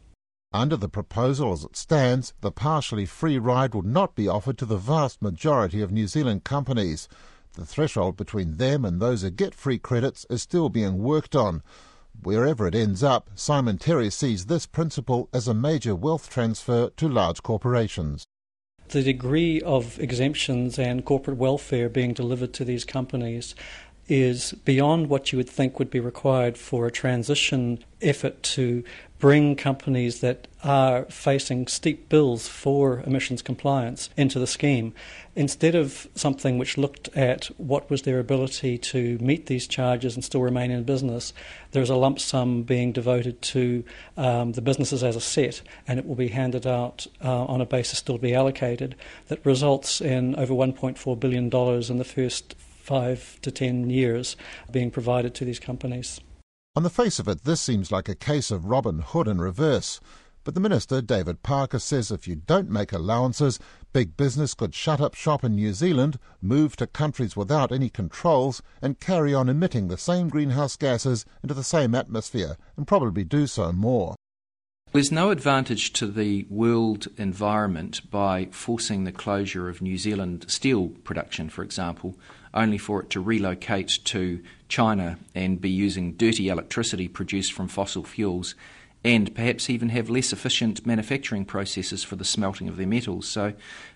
Under 0.52 0.76
the 0.76 0.88
proposal 0.88 1.52
as 1.52 1.62
it 1.62 1.76
stands, 1.76 2.32
the 2.40 2.50
partially 2.50 3.06
free 3.06 3.38
ride 3.38 3.74
would 3.74 3.86
not 3.86 4.14
be 4.14 4.28
offered 4.28 4.58
to 4.58 4.66
the 4.66 4.76
vast 4.76 5.22
majority 5.22 5.80
of 5.80 5.92
New 5.92 6.06
Zealand 6.06 6.44
companies. 6.44 7.08
The 7.54 7.66
threshold 7.66 8.16
between 8.16 8.58
them 8.58 8.84
and 8.84 9.00
those 9.00 9.22
who 9.22 9.30
get 9.30 9.54
free 9.54 9.78
credits 9.78 10.24
is 10.30 10.42
still 10.42 10.68
being 10.68 10.98
worked 10.98 11.34
on. 11.34 11.62
Wherever 12.22 12.66
it 12.66 12.74
ends 12.74 13.02
up, 13.02 13.30
Simon 13.34 13.78
Terry 13.78 14.10
sees 14.10 14.46
this 14.46 14.66
principle 14.66 15.28
as 15.32 15.48
a 15.48 15.54
major 15.54 15.94
wealth 15.94 16.30
transfer 16.30 16.90
to 16.96 17.08
large 17.08 17.42
corporations. 17.42 18.26
The 18.88 19.02
degree 19.02 19.60
of 19.60 20.00
exemptions 20.00 20.78
and 20.78 21.04
corporate 21.04 21.36
welfare 21.36 21.88
being 21.88 22.12
delivered 22.12 22.52
to 22.54 22.64
these 22.64 22.84
companies 22.84 23.54
is 24.10 24.52
beyond 24.64 25.08
what 25.08 25.30
you 25.30 25.38
would 25.38 25.48
think 25.48 25.78
would 25.78 25.90
be 25.90 26.00
required 26.00 26.58
for 26.58 26.84
a 26.84 26.90
transition 26.90 27.82
effort 28.02 28.42
to 28.42 28.82
bring 29.20 29.54
companies 29.54 30.20
that 30.20 30.48
are 30.64 31.04
facing 31.04 31.66
steep 31.66 32.08
bills 32.08 32.48
for 32.48 33.00
emissions 33.06 33.40
compliance 33.42 34.08
into 34.16 34.38
the 34.38 34.46
scheme. 34.46 34.92
Instead 35.36 35.74
of 35.74 36.08
something 36.14 36.58
which 36.58 36.76
looked 36.76 37.08
at 37.16 37.44
what 37.58 37.88
was 37.88 38.02
their 38.02 38.18
ability 38.18 38.78
to 38.78 39.16
meet 39.18 39.46
these 39.46 39.66
charges 39.66 40.14
and 40.14 40.24
still 40.24 40.42
remain 40.42 40.70
in 40.70 40.82
business, 40.82 41.32
there's 41.70 41.90
a 41.90 41.94
lump 41.94 42.18
sum 42.18 42.62
being 42.62 42.92
devoted 42.92 43.40
to 43.42 43.84
um, 44.16 44.52
the 44.52 44.62
businesses 44.62 45.04
as 45.04 45.14
a 45.14 45.20
set, 45.20 45.60
and 45.86 45.98
it 45.98 46.06
will 46.06 46.16
be 46.16 46.28
handed 46.28 46.66
out 46.66 47.06
uh, 47.22 47.44
on 47.44 47.60
a 47.60 47.66
basis 47.66 47.98
still 47.98 48.16
to 48.16 48.22
be 48.22 48.34
allocated 48.34 48.96
that 49.28 49.44
results 49.44 50.00
in 50.00 50.34
over 50.36 50.54
$1.4 50.54 51.20
billion 51.20 51.44
in 51.44 51.98
the 51.98 52.04
first 52.04 52.56
five 52.90 53.38
to 53.40 53.52
ten 53.52 53.88
years 53.88 54.36
being 54.72 54.90
provided 54.90 55.32
to 55.32 55.44
these 55.44 55.60
companies. 55.60 56.20
On 56.74 56.82
the 56.82 56.90
face 56.90 57.20
of 57.20 57.28
it, 57.28 57.44
this 57.44 57.60
seems 57.60 57.92
like 57.92 58.08
a 58.08 58.16
case 58.16 58.50
of 58.50 58.64
Robin 58.64 58.98
Hood 58.98 59.28
in 59.28 59.40
reverse. 59.40 60.00
But 60.42 60.54
the 60.54 60.60
Minister, 60.60 61.00
David 61.00 61.44
Parker, 61.44 61.78
says 61.78 62.10
if 62.10 62.26
you 62.26 62.34
don't 62.34 62.68
make 62.68 62.92
allowances, 62.92 63.60
big 63.92 64.16
business 64.16 64.54
could 64.54 64.74
shut 64.74 65.00
up 65.00 65.14
shop 65.14 65.44
in 65.44 65.54
New 65.54 65.72
Zealand, 65.72 66.18
move 66.42 66.74
to 66.76 66.88
countries 66.88 67.36
without 67.36 67.70
any 67.70 67.90
controls, 67.90 68.60
and 68.82 68.98
carry 68.98 69.32
on 69.32 69.48
emitting 69.48 69.86
the 69.86 69.96
same 69.96 70.28
greenhouse 70.28 70.74
gases 70.76 71.24
into 71.44 71.54
the 71.54 71.62
same 71.62 71.94
atmosphere, 71.94 72.56
and 72.76 72.88
probably 72.88 73.22
do 73.22 73.46
so 73.46 73.70
more. 73.70 74.16
There's 74.92 75.12
no 75.12 75.30
advantage 75.30 75.92
to 75.92 76.08
the 76.08 76.44
world 76.50 77.06
environment 77.16 78.10
by 78.10 78.48
forcing 78.50 79.04
the 79.04 79.12
closure 79.12 79.68
of 79.68 79.80
New 79.80 79.96
Zealand 79.96 80.46
steel 80.48 80.88
production, 81.04 81.48
for 81.48 81.62
example, 81.62 82.18
only 82.52 82.78
for 82.78 83.02
it 83.02 83.10
to 83.10 83.20
relocate 83.20 84.00
to 84.04 84.40
China 84.68 85.18
and 85.34 85.60
be 85.60 85.70
using 85.70 86.12
dirty 86.12 86.48
electricity 86.48 87.08
produced 87.08 87.52
from 87.52 87.68
fossil 87.68 88.04
fuels 88.04 88.54
and 89.02 89.34
perhaps 89.34 89.70
even 89.70 89.88
have 89.88 90.10
less 90.10 90.32
efficient 90.32 90.84
manufacturing 90.84 91.44
processes 91.44 92.04
for 92.04 92.16
the 92.16 92.24
smelting 92.24 92.68
of 92.68 92.76
their 92.76 92.86
metals. 92.86 93.26
So 93.26 93.54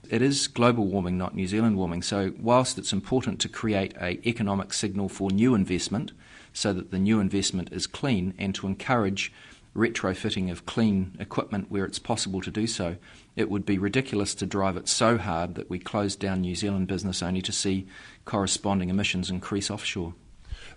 it 0.09 0.23
is 0.23 0.49
global 0.49 0.87
warming, 0.87 1.19
not 1.19 1.35
New 1.35 1.47
Zealand 1.47 1.77
warming. 1.77 2.03
So 2.03 2.33
whilst 2.41 2.79
it's 2.79 2.93
important 2.93 3.39
to 3.41 3.49
create 3.49 3.95
a 4.01 4.27
economic 4.27 4.73
signal 4.73 5.09
for 5.09 5.31
new 5.31 5.55
investment 5.55 6.13
so 6.55 6.73
that 6.73 6.91
the 6.91 6.99
new 6.99 7.21
investment 7.21 7.71
is 7.73 7.87
clean 7.87 8.33
and 8.39 8.55
to 8.55 8.67
encourage 8.67 9.31
retrofitting 9.77 10.51
of 10.51 10.65
clean 10.67 11.17
equipment 11.19 11.71
where 11.71 11.85
it's 11.85 11.99
possible 11.99 12.41
to 12.41 12.51
do 12.51 12.67
so, 12.67 12.97
it 13.37 13.51
would 13.51 13.67
be 13.67 13.77
ridiculous 13.77 14.35
to 14.37 14.47
drive 14.47 14.77
it 14.77 14.89
so 14.89 15.19
hard 15.19 15.57
that 15.57 15.69
we 15.69 15.79
close 15.79 16.15
down 16.15 16.41
New 16.41 16.55
Zealand 16.55 16.87
business 16.87 17.23
only 17.23 17.43
to 17.43 17.53
see 17.53 17.87
corresponding 18.25 18.91
emissions 18.91 19.31
increase 19.31 19.71
offshore. 19.71 20.15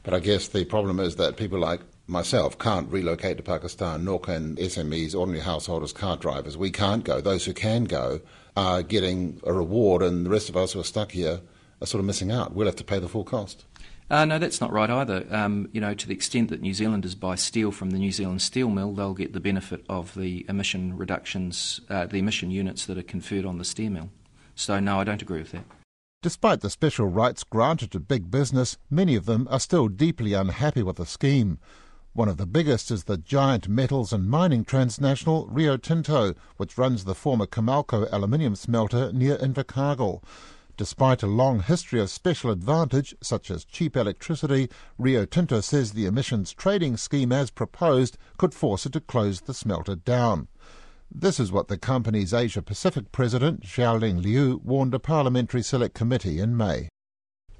But 0.04 0.13
I 0.13 0.20
guess 0.20 0.48
the 0.48 0.66
problem 0.66 1.00
is 1.00 1.16
that 1.18 1.38
people 1.38 1.60
like 1.60 1.82
myself 2.08 2.58
can't 2.58 2.89
relocate 2.92 3.38
to 3.38 3.44
Pakistan, 3.44 4.06
nor 4.06 4.20
can 4.20 4.56
SMEs, 4.56 5.16
ordinary 5.16 5.44
householders, 5.44 5.94
car 5.94 6.18
drivers. 6.18 6.58
We 6.58 6.72
can't 6.72 7.04
go. 7.04 7.20
Those 7.22 7.46
who 7.46 7.54
can 7.54 7.84
go 7.86 8.22
are 8.56 8.82
getting 8.82 9.42
a 9.46 9.54
reward, 9.54 10.01
and 10.01 10.25
the 10.25 10.30
rest 10.30 10.50
of 10.50 10.58
us 10.58 10.74
who 10.74 10.80
are 10.80 10.84
stuck 10.84 11.12
here 11.12 11.42
are 11.82 11.88
sort 11.88 12.00
of 12.00 12.06
missing 12.06 12.32
out. 12.32 12.54
We'll 12.54 12.68
have 12.68 12.75
to 12.77 12.84
pay 12.84 13.00
the 13.00 13.10
full 13.10 13.24
cost. 13.24 13.66
Uh, 14.10 14.24
no, 14.24 14.39
that's 14.39 14.62
not 14.62 14.72
right 14.72 14.89
either. 14.89 15.25
Um, 15.30 15.68
you 15.74 15.82
know, 15.82 15.94
to 15.94 16.08
the 16.08 16.13
extent 16.13 16.50
that 16.50 16.62
New 16.62 16.74
Zealanders 16.74 17.13
buy 17.13 17.36
steel 17.36 17.72
from 17.72 17.89
the 17.89 17.98
New 17.98 18.12
Zealand 18.12 18.42
steel 18.42 18.70
mill, 18.70 18.94
they'll 18.94 19.13
get 19.13 19.34
the 19.34 19.42
benefit 19.42 19.84
of 19.89 20.16
the 20.16 20.46
emission 20.48 20.96
reductions, 20.96 21.82
uh, 21.89 22.06
the 22.06 22.20
emission 22.20 22.50
units 22.50 22.86
that 22.86 22.98
are 22.98 23.04
conferred 23.04 23.46
on 23.46 23.58
the 23.58 23.66
steel 23.66 23.92
mill. 23.92 24.10
So, 24.56 24.80
no, 24.80 25.00
I 25.00 25.04
don't 25.04 25.22
agree 25.22 25.39
with 25.39 25.51
that. 25.51 25.66
Despite 26.27 26.60
the 26.60 26.69
special 26.69 27.07
rights 27.07 27.46
granted 27.46 27.89
to 27.91 28.01
big 28.01 28.29
business, 28.29 28.77
many 28.89 29.15
of 29.15 29.25
them 29.27 29.48
are 29.50 29.62
still 29.62 29.88
deeply 29.88 30.34
unhappy 30.34 30.84
with 30.84 30.98
the 30.98 31.05
scheme. 31.05 31.57
One 32.12 32.27
of 32.27 32.36
the 32.36 32.46
biggest 32.46 32.91
is 32.91 33.05
the 33.05 33.15
giant 33.15 33.69
metals 33.69 34.12
and 34.12 34.29
mining 34.29 34.65
transnational 34.65 35.48
Rio 35.48 35.77
Tinto, 35.77 36.34
which 36.57 36.77
runs 36.77 37.05
the 37.05 37.15
former 37.15 37.46
Comalco 37.46 38.10
aluminium 38.12 38.57
smelter 38.57 39.13
near 39.13 39.38
Invercargill. 39.38 40.22
Despite 40.75 41.24
a 41.24 41.27
long 41.27 41.62
history 41.62 42.01
of 42.01 42.10
special 42.10 42.51
advantage, 42.51 43.15
such 43.24 43.50
as 43.50 43.63
cheap 43.63 43.96
electricity, 43.96 44.69
Rio 44.98 45.24
Tinto 45.24 45.62
says 45.62 45.93
the 45.93 46.07
emissions 46.07 46.51
trading 46.51 46.98
scheme 46.98 47.31
as 47.31 47.51
proposed 47.51 48.17
could 48.38 48.53
force 48.53 48.86
it 48.86 48.91
to 48.91 49.00
close 49.00 49.39
the 49.39 49.53
smelter 49.53 49.96
down. 49.96 50.50
This 51.10 51.40
is 51.40 51.52
what 51.52 51.68
the 51.68 51.78
company's 51.78 52.34
Asia 52.34 52.62
Pacific 52.62 53.12
president, 53.12 53.64
Xiaoling 53.64 54.22
Liu, 54.22 54.62
warned 54.64 54.94
a 54.94 55.00
parliamentary 55.00 55.64
select 55.64 55.96
committee 55.96 56.40
in 56.40 56.56
May. 56.56 56.90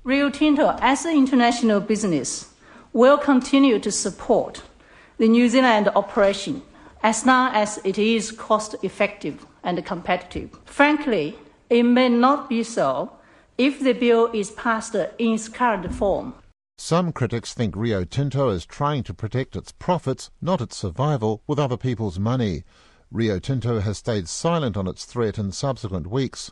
Rio 0.04 0.30
Tinto, 0.30 0.78
as 0.80 1.06
an 1.06 1.16
international 1.16 1.80
business, 1.80 2.54
will 2.94 3.18
continue 3.18 3.80
to 3.80 3.92
support 3.92 4.64
the 5.18 5.28
New 5.28 5.50
Zealand 5.50 5.90
operation 5.96 6.62
as 7.04 7.26
long 7.26 7.54
as 7.54 7.80
it 7.84 7.98
is 7.98 8.32
cost 8.32 8.76
effective 8.84 9.46
and 9.64 9.84
competitive. 9.86 10.52
Frankly, 10.66 11.36
it 11.70 11.84
may 11.84 12.10
not 12.10 12.50
be 12.50 12.64
so 12.64 13.12
if 13.58 13.80
the 13.80 13.94
bill 13.94 14.30
is 14.34 14.52
passed 14.52 14.96
in 14.96 15.34
its 15.34 15.50
current 15.50 15.94
form. 15.94 16.34
Some 16.78 17.12
critics 17.12 17.54
think 17.54 17.76
Rio 17.76 18.04
Tinto 18.04 18.50
is 18.50 18.66
trying 18.66 19.04
to 19.04 19.14
protect 19.14 19.56
its 19.56 19.72
profits, 19.72 20.30
not 20.42 20.62
its 20.62 20.78
survival, 20.78 21.42
with 21.48 21.58
other 21.58 21.78
people's 21.78 22.20
money. 22.20 22.64
Rio 23.12 23.40
Tinto 23.40 23.80
has 23.80 24.00
stayed 24.00 24.28
silent 24.28 24.76
on 24.76 24.88
its 24.88 25.06
threat 25.06 25.38
in 25.38 25.52
subsequent 25.54 26.08
weeks. 26.08 26.52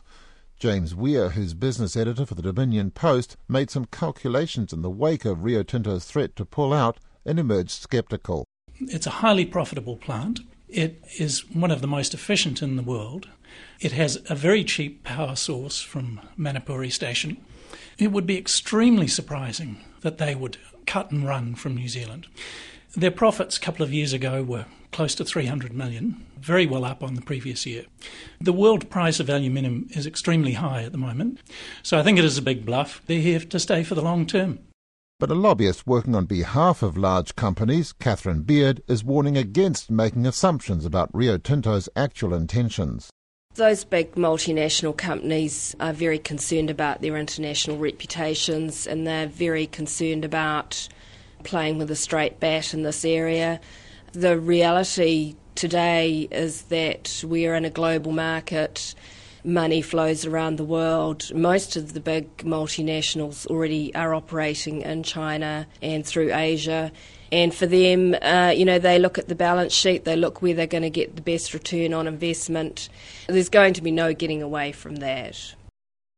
James 0.58 0.94
Weir, 0.94 1.30
who's 1.30 1.52
business 1.52 1.96
editor 1.96 2.24
for 2.24 2.34
the 2.34 2.40
Dominion 2.40 2.90
Post, 2.90 3.36
made 3.46 3.70
some 3.70 3.84
calculations 3.84 4.72
in 4.72 4.80
the 4.80 4.90
wake 4.90 5.26
of 5.26 5.44
Rio 5.44 5.62
Tinto's 5.62 6.06
threat 6.06 6.34
to 6.36 6.46
pull 6.46 6.72
out 6.72 6.98
and 7.26 7.38
emerged 7.38 7.86
sceptical. 7.90 8.46
It's 8.80 9.06
a 9.06 9.20
highly 9.20 9.44
profitable 9.44 9.96
plant. 9.96 10.40
It 10.68 11.02
is 11.18 11.48
one 11.54 11.70
of 11.70 11.82
the 11.82 11.86
most 11.86 12.14
efficient 12.14 12.62
in 12.62 12.76
the 12.76 12.82
world. 12.82 13.28
It 13.78 13.92
has 13.92 14.18
a 14.30 14.34
very 14.34 14.64
cheap 14.64 15.04
power 15.04 15.36
source 15.36 15.80
from 15.80 16.22
Manapouri 16.38 16.90
Station. 16.90 17.36
It 17.98 18.12
would 18.12 18.26
be 18.26 18.38
extremely 18.38 19.08
surprising 19.08 19.84
that 20.00 20.16
they 20.16 20.34
would 20.34 20.56
cut 20.86 21.10
and 21.10 21.26
run 21.26 21.54
from 21.54 21.74
New 21.74 21.88
Zealand. 21.88 22.26
Their 22.94 23.10
profits 23.10 23.56
a 23.56 23.60
couple 23.60 23.82
of 23.84 23.92
years 23.92 24.12
ago 24.12 24.42
were 24.42 24.66
close 24.92 25.14
to 25.16 25.24
300 25.24 25.72
million, 25.74 26.24
very 26.38 26.66
well 26.66 26.84
up 26.84 27.02
on 27.02 27.14
the 27.14 27.20
previous 27.20 27.66
year. 27.66 27.84
The 28.40 28.52
world 28.52 28.88
price 28.88 29.20
of 29.20 29.28
aluminium 29.28 29.88
is 29.90 30.06
extremely 30.06 30.52
high 30.52 30.84
at 30.84 30.92
the 30.92 30.98
moment, 30.98 31.40
so 31.82 31.98
I 31.98 32.02
think 32.02 32.18
it 32.18 32.24
is 32.24 32.38
a 32.38 32.42
big 32.42 32.64
bluff. 32.64 33.02
They're 33.06 33.20
here 33.20 33.40
to 33.40 33.58
stay 33.58 33.82
for 33.82 33.94
the 33.94 34.02
long 34.02 34.26
term. 34.26 34.60
But 35.18 35.30
a 35.30 35.34
lobbyist 35.34 35.86
working 35.86 36.14
on 36.14 36.26
behalf 36.26 36.82
of 36.82 36.96
large 36.96 37.36
companies, 37.36 37.92
Catherine 37.92 38.42
Beard, 38.42 38.82
is 38.86 39.02
warning 39.02 39.36
against 39.36 39.90
making 39.90 40.26
assumptions 40.26 40.84
about 40.84 41.14
Rio 41.14 41.38
Tinto's 41.38 41.88
actual 41.96 42.34
intentions. 42.34 43.10
Those 43.54 43.84
big 43.84 44.16
multinational 44.16 44.94
companies 44.94 45.74
are 45.80 45.94
very 45.94 46.18
concerned 46.18 46.68
about 46.68 47.00
their 47.00 47.16
international 47.16 47.78
reputations 47.78 48.86
and 48.86 49.06
they're 49.06 49.26
very 49.26 49.66
concerned 49.66 50.26
about 50.26 50.88
playing 51.46 51.78
with 51.78 51.90
a 51.90 51.96
straight 51.96 52.38
bat 52.40 52.74
in 52.74 52.82
this 52.82 53.04
area. 53.04 53.60
The 54.12 54.38
reality 54.38 55.36
today 55.54 56.28
is 56.30 56.62
that 56.64 57.24
we're 57.26 57.54
in 57.54 57.64
a 57.64 57.70
global 57.70 58.12
market 58.12 58.94
money 59.46 59.80
flows 59.80 60.26
around 60.26 60.56
the 60.56 60.64
world. 60.64 61.32
Most 61.32 61.76
of 61.76 61.94
the 61.94 62.00
big 62.00 62.36
multinationals 62.38 63.46
already 63.46 63.94
are 63.94 64.12
operating 64.12 64.82
in 64.82 65.04
China 65.04 65.66
and 65.80 66.04
through 66.04 66.34
Asia. 66.34 66.90
And 67.30 67.54
for 67.54 67.66
them, 67.66 68.16
uh, 68.22 68.52
you 68.54 68.64
know, 68.64 68.78
they 68.78 68.98
look 68.98 69.18
at 69.18 69.28
the 69.28 69.34
balance 69.34 69.72
sheet, 69.72 70.04
they 70.04 70.16
look 70.16 70.42
where 70.42 70.54
they're 70.54 70.66
going 70.66 70.82
to 70.82 70.90
get 70.90 71.16
the 71.16 71.22
best 71.22 71.54
return 71.54 71.94
on 71.94 72.06
investment. 72.06 72.88
There's 73.28 73.48
going 73.48 73.74
to 73.74 73.82
be 73.82 73.90
no 73.90 74.12
getting 74.12 74.42
away 74.42 74.72
from 74.72 74.96
that. 74.96 75.54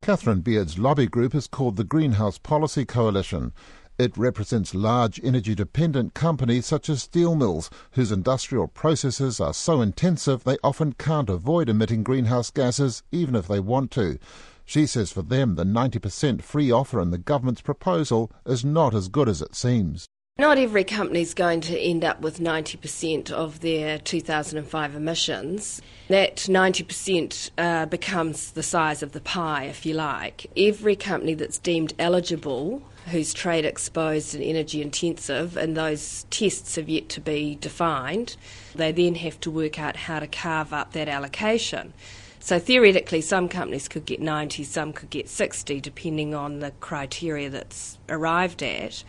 Catherine 0.00 0.40
Beard's 0.40 0.78
lobby 0.78 1.06
group 1.06 1.34
is 1.34 1.46
called 1.46 1.76
the 1.76 1.84
Greenhouse 1.84 2.38
Policy 2.38 2.84
Coalition. 2.84 3.52
It 3.98 4.16
represents 4.16 4.76
large 4.76 5.20
energy 5.24 5.56
dependent 5.56 6.14
companies 6.14 6.66
such 6.66 6.88
as 6.88 7.02
steel 7.02 7.34
mills, 7.34 7.68
whose 7.92 8.12
industrial 8.12 8.68
processes 8.68 9.40
are 9.40 9.52
so 9.52 9.80
intensive 9.80 10.44
they 10.44 10.56
often 10.62 10.92
can't 10.92 11.28
avoid 11.28 11.68
emitting 11.68 12.04
greenhouse 12.04 12.52
gases 12.52 13.02
even 13.10 13.34
if 13.34 13.48
they 13.48 13.58
want 13.58 13.90
to. 13.92 14.18
She 14.64 14.86
says 14.86 15.10
for 15.10 15.22
them 15.22 15.56
the 15.56 15.64
90% 15.64 16.42
free 16.42 16.70
offer 16.70 17.00
in 17.00 17.10
the 17.10 17.18
government's 17.18 17.60
proposal 17.60 18.30
is 18.46 18.64
not 18.64 18.94
as 18.94 19.08
good 19.08 19.28
as 19.28 19.42
it 19.42 19.56
seems. 19.56 20.06
Not 20.40 20.56
every 20.56 20.84
company 20.84 21.20
is 21.20 21.34
going 21.34 21.62
to 21.62 21.76
end 21.76 22.04
up 22.04 22.20
with 22.20 22.38
90% 22.38 23.32
of 23.32 23.58
their 23.58 23.98
2005 23.98 24.94
emissions. 24.94 25.82
That 26.06 26.36
90% 26.36 27.50
uh, 27.58 27.86
becomes 27.86 28.52
the 28.52 28.62
size 28.62 29.02
of 29.02 29.10
the 29.10 29.20
pie, 29.20 29.64
if 29.64 29.84
you 29.84 29.94
like. 29.94 30.46
Every 30.56 30.94
company 30.94 31.34
that's 31.34 31.58
deemed 31.58 31.92
eligible 31.98 32.84
who's 33.06 33.34
trade 33.34 33.64
exposed 33.64 34.32
and 34.32 34.44
energy 34.44 34.80
intensive, 34.80 35.56
and 35.56 35.76
those 35.76 36.24
tests 36.30 36.76
have 36.76 36.88
yet 36.88 37.08
to 37.08 37.20
be 37.20 37.56
defined. 37.60 38.36
They 38.76 38.92
then 38.92 39.16
have 39.16 39.40
to 39.40 39.50
work 39.50 39.80
out 39.80 39.96
how 39.96 40.20
to 40.20 40.28
carve 40.28 40.72
up 40.72 40.92
that 40.92 41.08
allocation. 41.08 41.92
So 42.38 42.60
theoretically, 42.60 43.22
some 43.22 43.48
companies 43.48 43.88
could 43.88 44.04
get 44.04 44.20
90, 44.20 44.62
some 44.62 44.92
could 44.92 45.10
get 45.10 45.28
60, 45.28 45.80
depending 45.80 46.32
on 46.32 46.60
the 46.60 46.70
criteria 46.78 47.50
that's 47.50 47.98
arrived 48.08 48.62
at. 48.62 49.02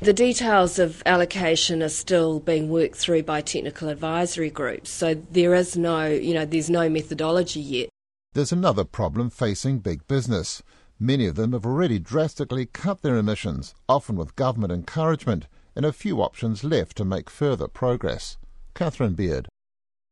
The 0.00 0.12
details 0.12 0.78
of 0.78 1.02
allocation 1.06 1.82
are 1.82 1.88
still 1.88 2.38
being 2.38 2.68
worked 2.68 2.96
through 2.96 3.22
by 3.22 3.40
technical 3.40 3.88
advisory 3.88 4.50
groups, 4.50 4.90
so 4.90 5.14
there 5.14 5.54
is 5.54 5.74
no, 5.74 6.06
you 6.06 6.34
know, 6.34 6.44
there's 6.44 6.68
no 6.68 6.90
methodology 6.90 7.60
yet. 7.60 7.88
There's 8.34 8.52
another 8.52 8.84
problem 8.84 9.30
facing 9.30 9.78
big 9.78 10.06
business. 10.06 10.62
Many 11.00 11.26
of 11.26 11.36
them 11.36 11.52
have 11.52 11.64
already 11.64 11.98
drastically 11.98 12.66
cut 12.66 13.00
their 13.00 13.16
emissions, 13.16 13.74
often 13.88 14.16
with 14.16 14.36
government 14.36 14.70
encouragement, 14.70 15.46
and 15.74 15.86
a 15.86 15.94
few 15.94 16.20
options 16.20 16.62
left 16.62 16.98
to 16.98 17.04
make 17.06 17.30
further 17.30 17.66
progress. 17.66 18.36
Catherine 18.74 19.14
Beard. 19.14 19.48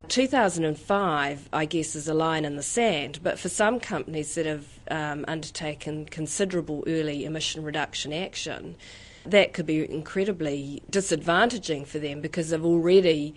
2005, 0.08 1.48
I 1.52 1.64
guess, 1.66 1.94
is 1.94 2.08
a 2.08 2.14
line 2.14 2.46
in 2.46 2.56
the 2.56 2.62
sand, 2.62 3.20
but 3.22 3.38
for 3.38 3.50
some 3.50 3.80
companies 3.80 4.34
that 4.34 4.46
have 4.46 4.66
um, 4.90 5.26
undertaken 5.28 6.06
considerable 6.06 6.84
early 6.86 7.26
emission 7.26 7.62
reduction 7.62 8.14
action, 8.14 8.76
that 9.24 9.52
could 9.52 9.66
be 9.66 9.90
incredibly 9.90 10.82
disadvantaging 10.90 11.86
for 11.86 11.98
them 11.98 12.20
because 12.20 12.50
they've 12.50 12.64
already 12.64 13.34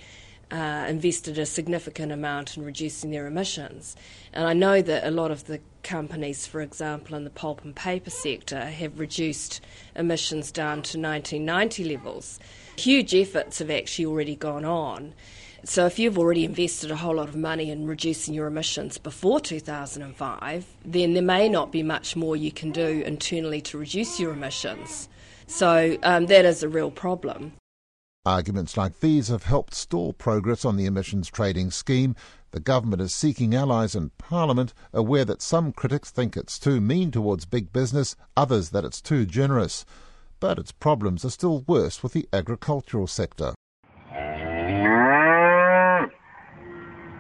uh, 0.52 0.86
invested 0.88 1.38
a 1.38 1.46
significant 1.46 2.12
amount 2.12 2.56
in 2.56 2.64
reducing 2.64 3.12
their 3.12 3.28
emissions. 3.28 3.96
And 4.34 4.48
I 4.48 4.54
know 4.54 4.82
that 4.82 5.06
a 5.06 5.12
lot 5.12 5.32
of 5.32 5.46
the 5.46 5.60
companies, 5.84 6.46
for 6.46 6.62
example, 6.62 7.16
in 7.16 7.24
the 7.24 7.30
pulp 7.30 7.64
and 7.64 7.76
paper 7.76 8.10
sector, 8.10 8.62
have 8.62 9.00
reduced 9.00 9.62
emissions 9.96 10.52
down 10.52 10.84
to 10.84 11.00
1990 11.00 11.84
levels. 11.84 12.40
Huge 12.78 13.14
efforts 13.14 13.60
have 13.60 13.72
actually 13.72 14.06
already 14.06 14.36
gone 14.36 14.66
on. 14.66 15.14
So, 15.64 15.86
if 15.86 16.00
you've 16.00 16.20
already 16.20 16.46
invested 16.46 16.92
a 16.92 16.96
whole 16.96 17.16
lot 17.16 17.28
of 17.28 17.36
money 17.36 17.72
in 17.72 17.88
reducing 17.88 18.34
your 18.34 18.48
emissions 18.48 18.98
before 18.98 19.42
2005, 19.42 20.66
then 20.86 21.14
there 21.14 21.24
may 21.24 21.50
not 21.50 21.72
be 21.72 21.84
much 21.84 22.16
more 22.16 22.38
you 22.38 22.52
can 22.52 22.72
do 22.72 23.04
internally 23.06 23.60
to 23.62 23.78
reduce 23.78 24.20
your 24.20 24.32
emissions. 24.32 25.10
So, 25.48 25.98
um, 26.04 26.26
that 26.28 26.46
is 26.46 26.62
a 26.62 26.70
real 26.70 26.92
problem. 26.92 27.54
Arguments 28.26 28.76
like 28.76 29.00
these 29.00 29.30
have 29.30 29.44
helped 29.44 29.74
stall 29.74 30.12
progress 30.12 30.66
on 30.66 30.76
the 30.76 30.86
emissions 30.86 31.30
trading 31.30 31.72
scheme. 31.72 32.14
The 32.52 32.60
government 32.60 33.02
is 33.02 33.16
seeking 33.16 33.56
allies 33.56 33.96
in 33.96 34.12
Parliament, 34.18 34.74
aware 34.92 35.24
that 35.24 35.42
some 35.42 35.72
critics 35.72 36.12
think 36.12 36.36
it's 36.36 36.60
too 36.60 36.82
mean 36.82 37.10
towards 37.10 37.46
big 37.46 37.72
business, 37.72 38.18
others 38.36 38.72
that 38.72 38.84
it's 38.84 39.02
too 39.02 39.26
generous. 39.26 39.86
But 40.42 40.60
its 40.60 40.74
problems 40.74 41.24
are 41.24 41.30
still 41.30 41.64
worse 41.68 42.04
with 42.04 42.12
the 42.12 42.28
agricultural 42.34 43.08
sector. 43.08 43.54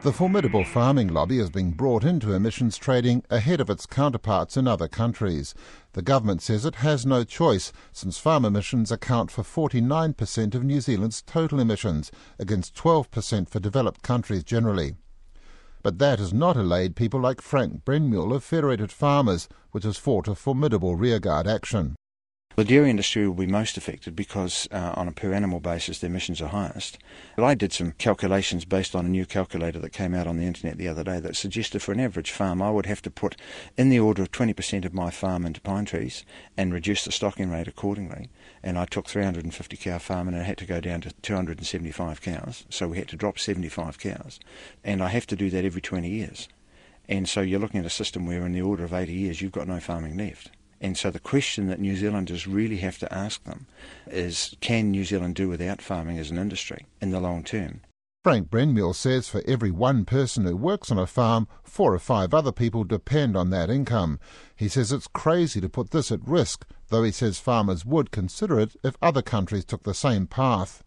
The 0.07 0.13
formidable 0.13 0.63
farming 0.63 1.09
lobby 1.09 1.37
is 1.37 1.49
being 1.49 1.71
brought 1.71 2.05
into 2.05 2.31
emissions 2.31 2.77
trading 2.77 3.25
ahead 3.29 3.59
of 3.59 3.69
its 3.69 3.85
counterparts 3.85 4.55
in 4.55 4.65
other 4.65 4.87
countries. 4.87 5.53
The 5.91 6.01
government 6.01 6.41
says 6.41 6.63
it 6.63 6.75
has 6.75 7.05
no 7.05 7.25
choice, 7.25 7.73
since 7.91 8.17
farm 8.17 8.45
emissions 8.45 8.89
account 8.89 9.31
for 9.31 9.43
49% 9.43 10.55
of 10.55 10.63
New 10.63 10.79
Zealand's 10.79 11.21
total 11.21 11.59
emissions, 11.59 12.09
against 12.39 12.73
12% 12.73 13.49
for 13.49 13.59
developed 13.59 14.01
countries 14.01 14.45
generally. 14.45 14.95
But 15.83 15.99
that 15.99 16.19
has 16.19 16.33
not 16.33 16.55
allayed 16.55 16.95
people 16.95 17.19
like 17.19 17.41
Frank 17.41 17.83
Brenmuir 17.83 18.33
of 18.33 18.45
Federated 18.45 18.93
Farmers, 18.93 19.49
which 19.71 19.83
has 19.83 19.97
fought 19.97 20.29
a 20.29 20.35
formidable 20.35 20.95
rearguard 20.95 21.47
action. 21.47 21.97
The 22.57 22.65
dairy 22.65 22.89
industry 22.89 23.27
will 23.27 23.35
be 23.35 23.45
most 23.45 23.77
affected 23.77 24.15
because, 24.15 24.67
uh, 24.71 24.93
on 24.95 25.07
a 25.07 25.11
per 25.11 25.31
animal 25.31 25.59
basis, 25.59 25.99
their 25.99 26.09
emissions 26.09 26.41
are 26.41 26.47
highest. 26.47 26.97
But 27.35 27.45
I 27.45 27.53
did 27.53 27.71
some 27.71 27.91
calculations 27.91 28.65
based 28.65 28.95
on 28.95 29.05
a 29.05 29.09
new 29.09 29.27
calculator 29.27 29.77
that 29.77 29.91
came 29.93 30.15
out 30.15 30.25
on 30.25 30.37
the 30.37 30.45
internet 30.47 30.79
the 30.79 30.87
other 30.87 31.03
day 31.03 31.19
that 31.19 31.35
suggested 31.35 31.83
for 31.83 31.91
an 31.91 31.99
average 31.99 32.31
farm 32.31 32.59
I 32.63 32.71
would 32.71 32.87
have 32.87 33.03
to 33.03 33.11
put 33.11 33.35
in 33.77 33.89
the 33.89 33.99
order 33.99 34.23
of 34.23 34.31
20% 34.31 34.85
of 34.85 34.93
my 34.95 35.11
farm 35.11 35.45
into 35.45 35.61
pine 35.61 35.85
trees 35.85 36.25
and 36.57 36.73
reduce 36.73 37.05
the 37.05 37.11
stocking 37.11 37.51
rate 37.51 37.67
accordingly. 37.67 38.27
And 38.63 38.79
I 38.79 38.85
took 38.85 39.07
350 39.07 39.77
cow 39.77 39.99
farm 39.99 40.27
and 40.27 40.35
it 40.35 40.43
had 40.43 40.57
to 40.57 40.65
go 40.65 40.81
down 40.81 41.01
to 41.01 41.11
275 41.21 42.21
cows, 42.21 42.65
so 42.71 42.87
we 42.87 42.97
had 42.97 43.09
to 43.09 43.15
drop 43.15 43.37
75 43.37 43.99
cows. 43.99 44.39
And 44.83 45.03
I 45.03 45.09
have 45.09 45.27
to 45.27 45.35
do 45.35 45.51
that 45.51 45.63
every 45.63 45.81
20 45.81 46.09
years. 46.09 46.49
And 47.07 47.29
so 47.29 47.41
you're 47.41 47.59
looking 47.59 47.81
at 47.81 47.85
a 47.85 47.91
system 47.91 48.25
where 48.25 48.47
in 48.47 48.53
the 48.53 48.63
order 48.63 48.83
of 48.83 48.93
80 48.93 49.13
years 49.13 49.43
you've 49.43 49.51
got 49.51 49.67
no 49.67 49.79
farming 49.79 50.17
left. 50.17 50.49
And 50.79 50.97
so 50.97 51.09
the 51.09 51.19
question 51.19 51.67
that 51.67 51.79
New 51.79 51.95
Zealanders 51.95 52.47
really 52.47 52.77
have 52.77 52.99
to 52.99 53.13
ask 53.13 53.43
them 53.43 53.67
is 54.05 54.55
can 54.59 54.91
New 54.91 55.05
Zealand 55.05 55.35
do 55.35 55.49
without 55.49 55.81
farming 55.81 56.17
as 56.19 56.29
an 56.31 56.37
industry 56.37 56.85
in 57.01 57.11
the 57.11 57.19
long 57.19 57.43
term? 57.43 57.81
Frank 58.23 58.49
Brenmuir 58.49 58.93
says 58.93 59.29
for 59.29 59.41
every 59.47 59.71
one 59.71 60.03
person 60.03 60.43
who 60.43 60.57
works 60.57 60.91
on 60.91 60.99
a 60.99 61.07
farm, 61.07 61.47
four 61.63 61.93
or 61.93 61.99
five 61.99 62.33
other 62.33 62.51
people 62.51 62.83
depend 62.83 63.37
on 63.37 63.51
that 63.51 63.69
income. 63.69 64.19
He 64.53 64.67
says 64.67 64.91
it's 64.91 65.07
crazy 65.07 65.61
to 65.61 65.69
put 65.69 65.91
this 65.91 66.11
at 66.11 66.27
risk, 66.27 66.65
though 66.89 67.03
he 67.03 67.11
says 67.11 67.39
farmers 67.39 67.85
would 67.85 68.11
consider 68.11 68.59
it 68.59 68.75
if 68.83 68.97
other 69.01 69.21
countries 69.21 69.63
took 69.63 69.83
the 69.83 69.93
same 69.93 70.27
path. 70.27 70.83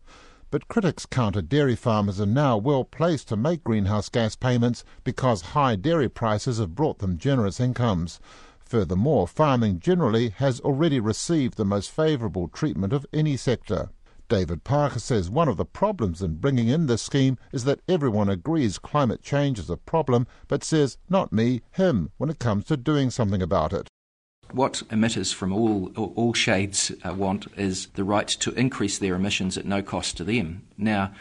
But 0.51 0.69
critics 0.69 1.07
counter 1.07 1.41
dairy 1.41 1.77
farmers 1.77 2.21
are 2.21 2.27
now 2.27 2.59
well 2.59 2.85
placed 2.85 3.29
to 3.29 3.37
make 3.37 3.65
greenhouse 3.65 4.09
gas 4.09 4.37
payments 4.37 4.85
because 5.03 5.57
high 5.57 5.77
dairy 5.77 6.11
prices 6.11 6.59
have 6.59 6.75
brought 6.75 6.99
them 6.99 7.17
generous 7.17 7.59
incomes. 7.59 8.21
Furthermore, 8.71 9.27
farming 9.27 9.81
generally 9.81 10.29
has 10.29 10.61
already 10.61 11.01
received 11.01 11.57
the 11.57 11.65
most 11.65 11.91
favourable 11.91 12.47
treatment 12.47 12.93
of 12.93 13.05
any 13.13 13.37
sector. 13.37 13.91
David 14.29 14.63
Parker 14.63 15.01
says 15.01 15.29
one 15.29 15.49
of 15.49 15.57
the 15.57 15.65
problems 15.65 16.23
in 16.23 16.37
bringing 16.37 16.69
in 16.69 16.87
this 16.87 17.03
scheme 17.03 17.37
is 17.53 17.65
that 17.65 17.81
everyone 17.89 18.29
agrees 18.29 18.79
climate 18.79 19.23
change 19.23 19.59
is 19.59 19.71
a 19.71 19.77
problem, 19.77 20.25
but 20.47 20.63
says, 20.63 20.99
not 21.09 21.33
me, 21.33 21.63
him, 21.73 22.13
when 22.17 22.31
it 22.31 22.39
comes 22.39 22.65
to 22.67 22.77
doing 22.77 23.11
something 23.11 23.43
about 23.43 23.73
it. 23.73 23.89
What 24.53 24.85
emitters 24.89 25.35
from 25.35 25.53
all, 25.53 25.91
all 25.97 26.33
shades 26.33 26.93
uh, 27.05 27.13
want 27.13 27.49
is 27.57 27.89
the 27.95 28.05
right 28.05 28.29
to 28.29 28.53
increase 28.53 28.99
their 28.99 29.17
emissions 29.17 29.59
at 29.59 29.67
no 29.67 29.83
cost 29.83 30.17
to 30.19 30.25
them. 30.25 30.69
Now, 30.79 31.13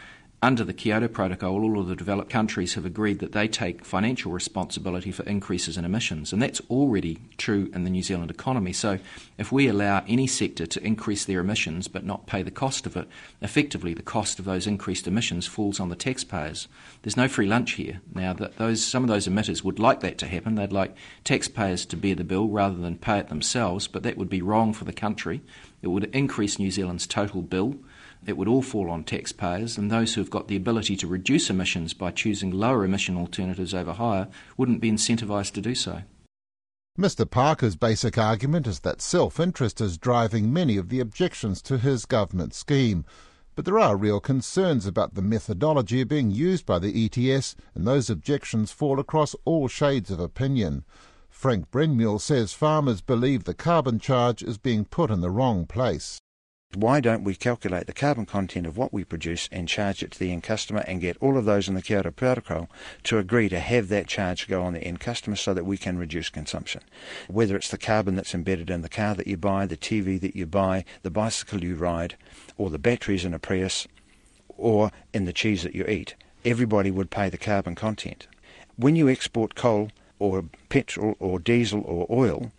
under 0.42 0.64
the 0.64 0.72
Kyoto 0.72 1.06
Protocol, 1.06 1.62
all 1.62 1.78
of 1.78 1.88
the 1.88 1.94
developed 1.94 2.30
countries 2.30 2.72
have 2.72 2.86
agreed 2.86 3.18
that 3.18 3.32
they 3.32 3.46
take 3.46 3.84
financial 3.84 4.32
responsibility 4.32 5.12
for 5.12 5.22
increases 5.24 5.76
in 5.76 5.84
emissions, 5.84 6.32
and 6.32 6.40
that's 6.40 6.62
already 6.70 7.18
true 7.36 7.70
in 7.74 7.84
the 7.84 7.90
New 7.90 8.02
Zealand 8.02 8.30
economy. 8.30 8.72
So, 8.72 8.98
if 9.36 9.52
we 9.52 9.68
allow 9.68 10.02
any 10.08 10.26
sector 10.26 10.64
to 10.64 10.82
increase 10.82 11.26
their 11.26 11.40
emissions 11.40 11.88
but 11.88 12.06
not 12.06 12.26
pay 12.26 12.42
the 12.42 12.50
cost 12.50 12.86
of 12.86 12.96
it, 12.96 13.06
effectively 13.42 13.92
the 13.92 14.00
cost 14.00 14.38
of 14.38 14.46
those 14.46 14.66
increased 14.66 15.06
emissions 15.06 15.46
falls 15.46 15.78
on 15.78 15.90
the 15.90 15.96
taxpayers. 15.96 16.68
There's 17.02 17.18
no 17.18 17.28
free 17.28 17.46
lunch 17.46 17.72
here. 17.72 18.00
Now, 18.14 18.32
that 18.32 18.56
those 18.56 18.82
some 18.82 19.04
of 19.04 19.10
those 19.10 19.28
emitters 19.28 19.62
would 19.62 19.78
like 19.78 20.00
that 20.00 20.16
to 20.18 20.26
happen. 20.26 20.54
They'd 20.54 20.72
like 20.72 20.96
taxpayers 21.22 21.84
to 21.86 21.98
bear 21.98 22.14
the 22.14 22.24
bill 22.24 22.48
rather 22.48 22.76
than 22.76 22.96
pay 22.96 23.18
it 23.18 23.28
themselves, 23.28 23.88
but 23.88 24.04
that 24.04 24.16
would 24.16 24.30
be 24.30 24.40
wrong 24.40 24.72
for 24.72 24.84
the 24.84 24.92
country. 24.94 25.42
It 25.82 25.88
would 25.88 26.04
increase 26.14 26.58
New 26.58 26.70
Zealand's 26.70 27.06
total 27.06 27.42
bill 27.42 27.76
it 28.26 28.36
would 28.36 28.48
all 28.48 28.62
fall 28.62 28.90
on 28.90 29.04
taxpayers, 29.04 29.78
and 29.78 29.90
those 29.90 30.14
who 30.14 30.20
have 30.20 30.30
got 30.30 30.48
the 30.48 30.56
ability 30.56 30.96
to 30.96 31.06
reduce 31.06 31.50
emissions 31.50 31.94
by 31.94 32.10
choosing 32.10 32.50
lower 32.50 32.84
emission 32.84 33.16
alternatives 33.16 33.74
over 33.74 33.94
higher 33.94 34.28
wouldn't 34.56 34.80
be 34.80 34.90
incentivised 34.90 35.52
to 35.52 35.60
do 35.60 35.74
so. 35.74 36.02
Mr. 36.98 37.28
Parker's 37.28 37.76
basic 37.76 38.18
argument 38.18 38.66
is 38.66 38.80
that 38.80 39.00
self 39.00 39.40
interest 39.40 39.80
is 39.80 39.96
driving 39.96 40.52
many 40.52 40.76
of 40.76 40.88
the 40.88 41.00
objections 41.00 41.62
to 41.62 41.78
his 41.78 42.04
government 42.04 42.52
scheme. 42.52 43.04
But 43.54 43.64
there 43.64 43.78
are 43.78 43.96
real 43.96 44.20
concerns 44.20 44.86
about 44.86 45.14
the 45.14 45.22
methodology 45.22 46.04
being 46.04 46.30
used 46.30 46.66
by 46.66 46.78
the 46.78 47.06
ETS, 47.06 47.56
and 47.74 47.86
those 47.86 48.10
objections 48.10 48.70
fall 48.70 49.00
across 49.00 49.34
all 49.44 49.68
shades 49.68 50.10
of 50.10 50.20
opinion. 50.20 50.84
Frank 51.30 51.70
Brenmuir 51.70 52.20
says 52.20 52.52
farmers 52.52 53.00
believe 53.00 53.44
the 53.44 53.54
carbon 53.54 53.98
charge 53.98 54.42
is 54.42 54.58
being 54.58 54.84
put 54.84 55.10
in 55.10 55.20
the 55.20 55.30
wrong 55.30 55.64
place. 55.66 56.20
Why 56.76 57.00
don't 57.00 57.24
we 57.24 57.34
calculate 57.34 57.88
the 57.88 57.92
carbon 57.92 58.26
content 58.26 58.64
of 58.64 58.76
what 58.76 58.92
we 58.92 59.02
produce 59.02 59.48
and 59.50 59.66
charge 59.66 60.04
it 60.04 60.12
to 60.12 60.18
the 60.20 60.30
end 60.30 60.44
customer 60.44 60.84
and 60.86 61.00
get 61.00 61.16
all 61.20 61.36
of 61.36 61.44
those 61.44 61.66
in 61.66 61.74
the 61.74 61.82
Kyoto 61.82 62.12
Protocol 62.12 62.68
to 63.02 63.18
agree 63.18 63.48
to 63.48 63.58
have 63.58 63.88
that 63.88 64.06
charge 64.06 64.46
go 64.46 64.62
on 64.62 64.74
the 64.74 64.84
end 64.84 65.00
customer 65.00 65.34
so 65.34 65.52
that 65.52 65.66
we 65.66 65.76
can 65.76 65.98
reduce 65.98 66.28
consumption? 66.28 66.82
Whether 67.26 67.56
it's 67.56 67.70
the 67.70 67.76
carbon 67.76 68.14
that's 68.14 68.36
embedded 68.36 68.70
in 68.70 68.82
the 68.82 68.88
car 68.88 69.16
that 69.16 69.26
you 69.26 69.36
buy, 69.36 69.66
the 69.66 69.76
TV 69.76 70.20
that 70.20 70.36
you 70.36 70.46
buy, 70.46 70.84
the 71.02 71.10
bicycle 71.10 71.64
you 71.64 71.74
ride, 71.74 72.14
or 72.56 72.70
the 72.70 72.78
batteries 72.78 73.24
in 73.24 73.34
a 73.34 73.40
Prius, 73.40 73.88
or 74.56 74.92
in 75.12 75.24
the 75.24 75.32
cheese 75.32 75.64
that 75.64 75.74
you 75.74 75.84
eat, 75.86 76.14
everybody 76.44 76.92
would 76.92 77.10
pay 77.10 77.28
the 77.28 77.36
carbon 77.36 77.74
content. 77.74 78.28
When 78.76 78.94
you 78.94 79.08
export 79.08 79.56
coal 79.56 79.90
or 80.20 80.44
petrol 80.68 81.16
or 81.18 81.40
diesel 81.40 81.82
or 81.84 82.06
oil, 82.08 82.52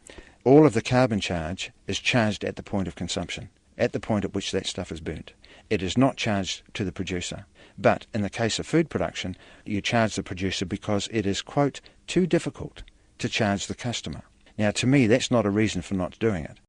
all 0.44 0.66
of 0.66 0.74
the 0.74 0.82
carbon 0.82 1.22
charge 1.22 1.72
is 1.88 1.98
charged 1.98 2.44
at 2.44 2.58
the 2.58 2.64
point 2.64 2.90
of 2.90 2.96
consumption 2.96 3.48
at 3.78 3.94
the 3.94 4.00
point 4.00 4.26
at 4.26 4.34
which 4.34 4.52
that 4.52 4.68
stuff 4.68 4.92
is 4.92 5.00
burnt. 5.00 5.34
It 5.70 5.82
is 5.82 5.98
not 5.98 6.18
charged 6.18 6.64
to 6.74 6.84
the 6.84 6.92
producer. 6.92 7.46
But 7.78 8.06
in 8.14 8.22
the 8.22 8.30
case 8.30 8.60
of 8.60 8.68
food 8.68 8.90
production, 8.90 9.36
you 9.66 9.82
charge 9.82 10.16
the 10.16 10.24
producer 10.24 10.66
because 10.66 11.08
it 11.12 11.26
is, 11.26 11.42
quote, 11.42 11.82
too 12.08 12.28
difficult 12.28 12.84
to 13.20 13.30
charge 13.30 13.68
the 13.68 13.76
customer. 13.76 14.24
Now, 14.58 14.72
to 14.72 14.88
me, 14.88 15.08
that's 15.08 15.32
not 15.32 15.46
a 15.46 15.50
reason 15.50 15.82
for 15.82 15.94
not 15.94 16.20
doing 16.20 16.44
it. 16.44 16.60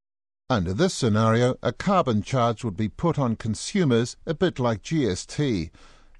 Under 0.49 0.73
this 0.73 0.95
scenario, 0.95 1.57
a 1.63 1.73
carbon 1.73 2.23
charge 2.23 2.63
would 2.63 2.77
be 2.77 2.89
put 2.89 3.19
on 3.19 3.37
consumers 3.37 4.17
a 4.27 4.35
bit 4.35 4.59
like 4.59 4.83
GST. 4.83 5.71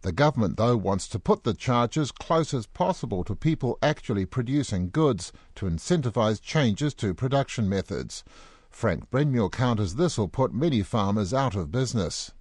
The 0.03 0.13
government, 0.13 0.57
though, 0.57 0.77
wants 0.77 1.07
to 1.09 1.19
put 1.19 1.45
the 1.45 1.55
charge 1.55 1.97
as 1.97 2.11
close 2.11 2.53
as 2.53 2.67
possible 2.67 3.23
to 3.25 3.37
people 3.37 3.79
actually 3.83 4.27
producing 4.27 4.91
goods 4.91 5.33
to 5.55 5.67
incentivise 5.67 6.41
changes 6.41 6.93
to 6.95 7.15
production 7.15 7.69
methods. 7.69 8.25
Frank 8.73 9.11
Brenmuir 9.11 9.51
counters 9.51 9.95
this 9.95 10.19
will 10.19 10.29
put 10.29 10.53
many 10.53 10.83
farmers 10.83 11.33
out 11.33 11.55
of 11.55 11.71
business. 11.71 12.33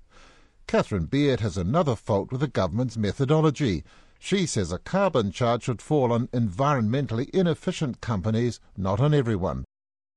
Catherine 0.66 1.06
Beard 1.06 1.42
has 1.42 1.58
another 1.58 1.96
fault 1.96 2.32
with 2.32 2.42
the 2.42 2.48
government's 2.48 2.98
methodology. 2.98 3.84
She 4.20 4.46
says 4.46 4.72
a 4.72 4.80
carbon 4.80 5.32
charge 5.32 5.64
should 5.64 5.82
fall 5.82 6.12
on 6.14 6.28
environmentally 6.28 7.30
inefficient 7.32 8.02
companies, 8.02 8.60
not 8.78 9.00
on 9.00 9.14
everyone. 9.14 9.66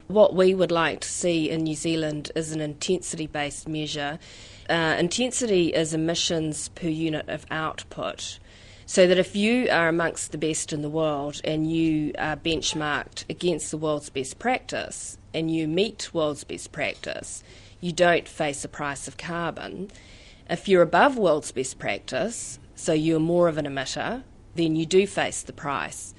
What 0.07 0.35
we 0.35 0.55
would 0.55 0.71
like 0.71 1.01
to 1.01 1.09
see 1.09 1.51
in 1.51 1.63
New 1.63 1.75
Zealand 1.75 2.31
is 2.37 2.53
an 2.53 2.61
intensity 2.61 3.27
based 3.27 3.67
measure. 3.67 4.19
Uh, 4.69 4.97
intensity 4.99 5.75
is 5.75 5.95
emissions 5.95 6.69
per 6.69 6.89
unit 6.89 7.29
of 7.29 7.47
output. 7.51 8.39
So 8.87 9.07
that 9.07 9.19
if 9.19 9.35
you 9.35 9.69
are 9.71 9.89
amongst 9.89 10.33
the 10.33 10.39
best 10.39 10.73
in 10.73 10.83
the 10.83 10.91
world 10.91 11.41
and 11.43 11.71
you 11.71 12.13
are 12.19 12.37
benchmarked 12.37 13.25
against 13.31 13.71
the 13.71 13.79
world's 13.79 14.11
best 14.11 14.39
practice, 14.39 15.17
and 15.33 15.51
you 15.51 15.67
meet 15.67 16.13
world's 16.15 16.45
best 16.45 16.71
practice, 16.71 17.43
you 17.81 17.93
don't 17.93 18.29
face 18.29 18.65
a 18.65 18.69
price 18.69 19.09
of 19.09 19.17
carbon. 19.17 19.91
If 20.49 20.69
you're 20.69 20.83
above 20.83 21.17
world's 21.17 21.51
best 21.51 21.79
practice, 21.79 22.59
so 22.75 22.93
you're 22.93 23.21
more 23.21 23.49
of 23.49 23.59
an 23.59 23.67
emitter, 23.67 24.23
then 24.55 24.77
you 24.77 24.87
do 24.87 25.07
face 25.07 25.43
the 25.43 25.53
price. 25.53 26.15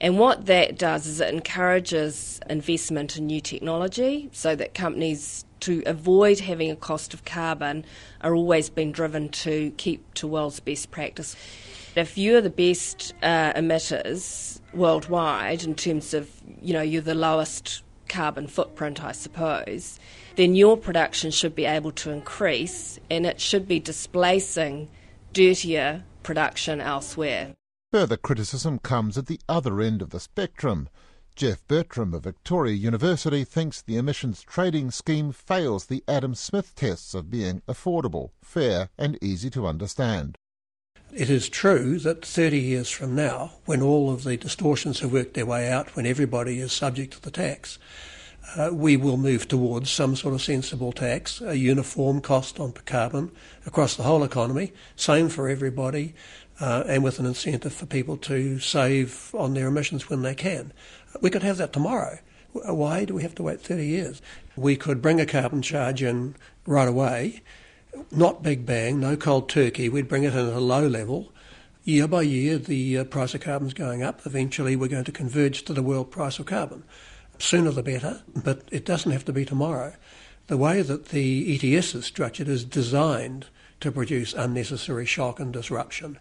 And 0.00 0.18
what 0.18 0.46
that 0.46 0.78
does 0.78 1.06
is 1.06 1.20
it 1.20 1.32
encourages 1.32 2.40
investment 2.48 3.16
in 3.16 3.26
new 3.26 3.40
technology 3.40 4.28
so 4.32 4.56
that 4.56 4.74
companies, 4.74 5.44
to 5.60 5.82
avoid 5.86 6.40
having 6.40 6.70
a 6.70 6.76
cost 6.76 7.14
of 7.14 7.24
carbon, 7.24 7.84
are 8.20 8.34
always 8.34 8.68
being 8.68 8.92
driven 8.92 9.28
to 9.30 9.72
keep 9.76 10.14
to 10.14 10.26
world's 10.26 10.60
best 10.60 10.90
practice. 10.90 11.36
If 11.96 12.18
you're 12.18 12.40
the 12.40 12.50
best 12.50 13.14
uh, 13.22 13.52
emitters 13.52 14.60
worldwide 14.72 15.62
in 15.62 15.76
terms 15.76 16.12
of, 16.12 16.28
you 16.60 16.72
know, 16.72 16.82
you're 16.82 17.00
the 17.00 17.14
lowest 17.14 17.82
carbon 18.08 18.48
footprint, 18.48 19.02
I 19.02 19.12
suppose, 19.12 20.00
then 20.34 20.56
your 20.56 20.76
production 20.76 21.30
should 21.30 21.54
be 21.54 21.66
able 21.66 21.92
to 21.92 22.10
increase 22.10 22.98
and 23.10 23.24
it 23.24 23.40
should 23.40 23.68
be 23.68 23.78
displacing 23.78 24.88
dirtier 25.32 26.02
production 26.24 26.80
elsewhere. 26.80 27.54
Further 27.92 28.16
criticism 28.16 28.80
comes 28.80 29.16
at 29.16 29.26
the 29.26 29.40
other 29.48 29.80
end 29.80 30.02
of 30.02 30.10
the 30.10 30.18
spectrum. 30.18 30.88
Geoff 31.36 31.66
Bertram 31.68 32.12
of 32.12 32.24
Victoria 32.24 32.74
University 32.74 33.44
thinks 33.44 33.82
the 33.82 33.96
emissions 33.96 34.42
trading 34.42 34.90
scheme 34.90 35.30
fails 35.30 35.86
the 35.86 36.02
Adam 36.08 36.34
Smith 36.34 36.74
tests 36.74 37.14
of 37.14 37.30
being 37.30 37.62
affordable, 37.68 38.30
fair, 38.42 38.88
and 38.98 39.16
easy 39.22 39.50
to 39.50 39.66
understand. 39.66 40.36
It 41.12 41.30
is 41.30 41.48
true 41.48 41.98
that 42.00 42.24
30 42.24 42.58
years 42.58 42.90
from 42.90 43.14
now, 43.14 43.52
when 43.66 43.82
all 43.82 44.10
of 44.10 44.24
the 44.24 44.36
distortions 44.36 45.00
have 45.00 45.12
worked 45.12 45.34
their 45.34 45.46
way 45.46 45.70
out, 45.70 45.94
when 45.94 46.06
everybody 46.06 46.58
is 46.58 46.72
subject 46.72 47.12
to 47.14 47.22
the 47.22 47.30
tax, 47.30 47.78
uh, 48.56 48.70
we 48.72 48.96
will 48.96 49.16
move 49.16 49.48
towards 49.48 49.90
some 49.90 50.16
sort 50.16 50.34
of 50.34 50.42
sensible 50.42 50.92
tax, 50.92 51.40
a 51.40 51.56
uniform 51.56 52.20
cost 52.20 52.60
on 52.60 52.72
carbon 52.72 53.30
across 53.66 53.96
the 53.96 54.02
whole 54.02 54.22
economy, 54.22 54.72
same 54.96 55.28
for 55.28 55.48
everybody, 55.48 56.14
uh, 56.60 56.84
and 56.86 57.02
with 57.02 57.18
an 57.18 57.26
incentive 57.26 57.72
for 57.72 57.86
people 57.86 58.16
to 58.16 58.58
save 58.58 59.34
on 59.34 59.54
their 59.54 59.68
emissions 59.68 60.08
when 60.08 60.22
they 60.22 60.34
can. 60.34 60.72
We 61.20 61.30
could 61.30 61.42
have 61.42 61.56
that 61.58 61.72
tomorrow. 61.72 62.18
Why 62.52 63.04
do 63.04 63.14
we 63.14 63.22
have 63.22 63.34
to 63.36 63.42
wait 63.42 63.60
30 63.60 63.86
years? 63.86 64.22
We 64.54 64.76
could 64.76 65.02
bring 65.02 65.20
a 65.20 65.26
carbon 65.26 65.62
charge 65.62 66.02
in 66.02 66.36
right 66.66 66.86
away, 66.86 67.42
not 68.10 68.42
big 68.42 68.66
bang, 68.66 69.00
no 69.00 69.16
cold 69.16 69.48
turkey. 69.48 69.88
We'd 69.88 70.08
bring 70.08 70.24
it 70.24 70.34
in 70.34 70.48
at 70.48 70.54
a 70.54 70.60
low 70.60 70.86
level. 70.86 71.32
Year 71.84 72.08
by 72.08 72.22
year, 72.22 72.56
the 72.58 72.98
uh, 72.98 73.04
price 73.04 73.34
of 73.34 73.42
carbon 73.42 73.68
is 73.68 73.74
going 73.74 74.02
up. 74.02 74.24
Eventually, 74.24 74.74
we're 74.74 74.88
going 74.88 75.04
to 75.04 75.12
converge 75.12 75.64
to 75.64 75.74
the 75.74 75.82
world 75.82 76.10
price 76.10 76.38
of 76.38 76.46
carbon. 76.46 76.84
Sooner 77.38 77.70
the 77.72 77.82
better, 77.82 78.22
but 78.34 78.62
it 78.70 78.84
doesn't 78.84 79.12
have 79.12 79.24
to 79.26 79.32
be 79.32 79.44
tomorrow. 79.44 79.94
The 80.46 80.56
way 80.56 80.82
that 80.82 81.08
the 81.08 81.54
ETS 81.54 81.94
is 81.94 82.04
structured 82.06 82.48
is 82.48 82.64
designed 82.64 83.46
to 83.80 83.92
produce 83.92 84.32
unnecessary 84.32 85.04
shock 85.04 85.40
and 85.40 85.52
disruption. 85.52 86.18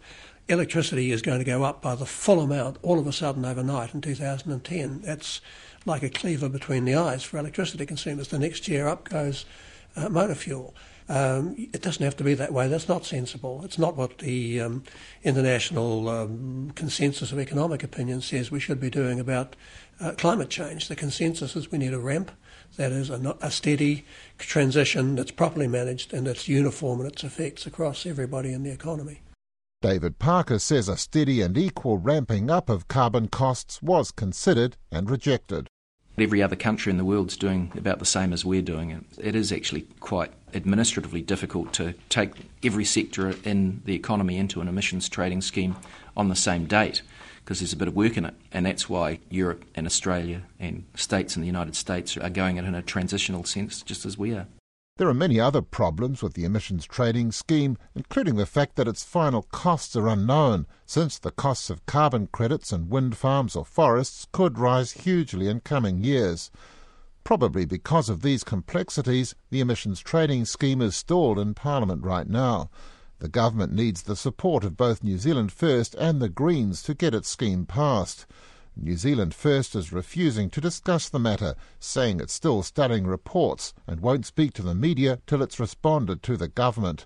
Electricity 0.50 1.12
is 1.12 1.22
going 1.22 1.40
to 1.40 1.46
go 1.46 1.64
up 1.64 1.82
by 1.82 1.96
the 1.96 2.06
full 2.06 2.42
amount 2.42 2.78
all 2.82 3.00
of 3.00 3.08
a 3.08 3.14
sudden 3.14 3.46
overnight 3.46 3.94
in 3.94 4.02
2010. 4.02 5.02
That's 5.02 5.40
like 5.86 6.04
a 6.04 6.10
cleaver 6.10 6.50
between 6.50 6.84
the 6.84 6.96
eyes 6.96 7.24
for 7.24 7.38
electricity 7.38 7.86
consumers. 7.86 8.28
The 8.28 8.40
next 8.40 8.68
year 8.68 8.88
up 8.88 9.08
goes 9.08 9.46
uh, 9.96 10.10
motor 10.10 10.36
fuel. 10.36 10.74
Um, 11.10 11.56
it 11.58 11.82
doesn't 11.82 12.04
have 12.04 12.18
to 12.18 12.24
be 12.24 12.34
that 12.36 12.54
way. 12.54 12.68
That's 12.68 12.88
not 12.88 13.06
sensible. 13.06 13.62
It's 13.66 13.78
not 13.78 13.98
what 13.98 14.20
the 14.20 14.62
um, 14.62 14.84
international 15.24 16.08
um, 16.10 16.72
consensus 16.76 17.32
of 17.32 17.40
economic 17.40 17.84
opinion 17.84 18.22
says 18.22 18.52
we 18.52 18.60
should 18.60 18.80
be 18.80 18.90
doing 18.90 19.20
about 19.20 19.56
uh, 20.00 20.14
climate 20.18 20.50
change. 20.50 20.88
The 20.88 20.96
consensus 20.96 21.56
is 21.56 21.72
we 21.72 21.78
need 21.78 21.94
a 21.94 22.00
ramp 22.00 22.32
that 22.78 22.92
is 22.92 23.10
a, 23.10 23.38
a 23.42 23.52
steady 23.52 24.06
transition 24.38 25.16
that's 25.16 25.32
properly 25.32 25.68
managed 25.68 26.14
and 26.14 26.26
that's 26.26 26.48
uniform 26.48 27.02
in 27.02 27.08
its 27.08 27.24
effects 27.24 27.66
across 27.66 28.06
everybody 28.06 28.54
in 28.54 28.64
the 28.64 28.72
economy. 28.72 29.22
David 29.82 30.18
Parker 30.18 30.60
says 30.60 30.88
a 30.88 30.96
steady 30.96 31.42
and 31.42 31.58
equal 31.58 31.98
ramping 31.98 32.50
up 32.50 32.70
of 32.70 32.88
carbon 32.88 33.28
costs 33.28 33.82
was 33.82 34.12
considered 34.12 34.78
and 34.92 35.10
rejected. 35.10 35.68
Every 36.18 36.42
other 36.42 36.56
country 36.56 36.92
in 36.92 36.98
the 36.98 37.04
world 37.04 37.32
is 37.32 37.38
doing 37.38 37.72
about 37.76 38.00
the 38.00 38.06
same 38.06 38.32
as 38.32 38.46
we're 38.46 38.62
doing. 38.62 39.04
It 39.18 39.36
is 39.36 39.52
actually 39.52 39.82
quite 40.00 40.32
administratively 40.56 41.22
difficult 41.22 41.74
to 41.74 41.94
take 42.10 42.32
every 42.64 42.86
sector 42.86 43.36
in 43.44 43.82
the 43.86 43.96
economy 43.96 44.38
into 44.38 44.62
an 44.62 44.68
emissions 44.68 45.10
trading 45.10 45.42
scheme 45.42 45.76
on 46.16 46.30
the 46.30 46.36
same 46.36 46.66
date 46.66 47.02
because 47.44 47.60
there's 47.60 47.74
a 47.74 47.78
bit 47.78 47.88
of 47.88 47.96
work 47.96 48.18
in 48.18 48.26
it. 48.26 48.34
And 48.52 48.66
that's 48.66 48.90
why 48.90 49.20
Europe 49.30 49.66
and 49.76 49.86
Australia 49.86 50.44
and 50.60 50.86
states 50.96 51.36
in 51.36 51.42
the 51.42 51.48
United 51.48 51.76
States 51.76 52.16
are 52.18 52.30
going 52.30 52.58
it 52.58 52.66
in 52.66 52.76
a 52.76 52.82
transitional 52.82 53.44
sense, 53.44 53.82
just 53.82 54.06
as 54.06 54.18
we 54.18 54.34
are. 54.34 54.48
There 54.98 55.10
are 55.10 55.14
many 55.14 55.40
other 55.40 55.64
problems 55.64 56.22
with 56.22 56.36
the 56.36 56.46
emissions 56.46 56.86
trading 56.86 57.32
scheme, 57.32 57.78
including 57.96 58.36
the 58.36 58.46
fact 58.46 58.76
that 58.76 58.88
its 58.88 59.04
final 59.04 59.42
costs 59.42 59.96
are 59.96 60.08
unknown, 60.08 60.68
since 60.86 61.18
the 61.18 61.32
costs 61.32 61.72
of 61.72 61.86
carbon 61.88 62.28
credits 62.28 62.72
and 62.72 62.92
wind 62.92 63.18
farms 63.18 63.56
or 63.56 63.66
forests 63.66 64.28
could 64.32 64.60
rise 64.60 64.92
hugely 64.92 65.48
in 65.48 65.62
coming 65.62 66.04
years. 66.04 66.52
Probably 67.24 67.66
because 67.66 68.10
of 68.10 68.22
these 68.22 68.44
complexities, 68.44 69.34
the 69.50 69.62
emissions 69.62 70.02
trading 70.02 70.44
scheme 70.44 70.82
is 70.82 70.96
stalled 70.96 71.40
in 71.40 71.54
Parliament 71.54 72.04
right 72.04 72.28
now. 72.28 72.70
The 73.20 73.30
government 73.30 73.72
needs 73.72 74.04
the 74.04 74.18
support 74.18 74.66
of 74.66 74.76
both 74.76 75.04
New 75.04 75.18
Zealand 75.18 75.54
First 75.54 75.96
and 75.96 76.22
the 76.22 76.28
Greens 76.28 76.84
to 76.84 76.94
get 76.94 77.16
its 77.16 77.30
scheme 77.30 77.66
passed. 77.66 78.26
New 78.76 78.98
Zealand 78.98 79.34
First 79.34 79.74
is 79.74 79.94
refusing 79.94 80.50
to 80.50 80.60
discuss 80.60 81.08
the 81.08 81.20
matter, 81.20 81.56
saying 81.80 82.20
it's 82.20 82.34
still 82.34 82.62
studying 82.62 83.08
reports 83.08 83.74
and 83.88 84.02
won't 84.02 84.26
speak 84.26 84.52
to 84.54 84.62
the 84.62 84.76
media 84.76 85.20
till 85.26 85.42
it's 85.42 85.62
responded 85.62 86.24
to 86.24 86.36
the 86.36 86.50
government. 86.50 87.06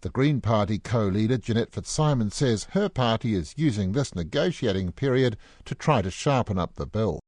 The 0.00 0.10
Green 0.10 0.40
Party 0.40 0.80
co-leader 0.80 1.38
Jeanette 1.38 1.72
Fitzsimons 1.72 2.34
says 2.34 2.68
her 2.72 2.88
party 2.88 3.34
is 3.34 3.54
using 3.56 3.92
this 3.92 4.16
negotiating 4.16 4.92
period 4.92 5.36
to 5.66 5.76
try 5.76 6.02
to 6.02 6.10
sharpen 6.10 6.58
up 6.58 6.74
the 6.74 6.86
bill. 6.86 7.20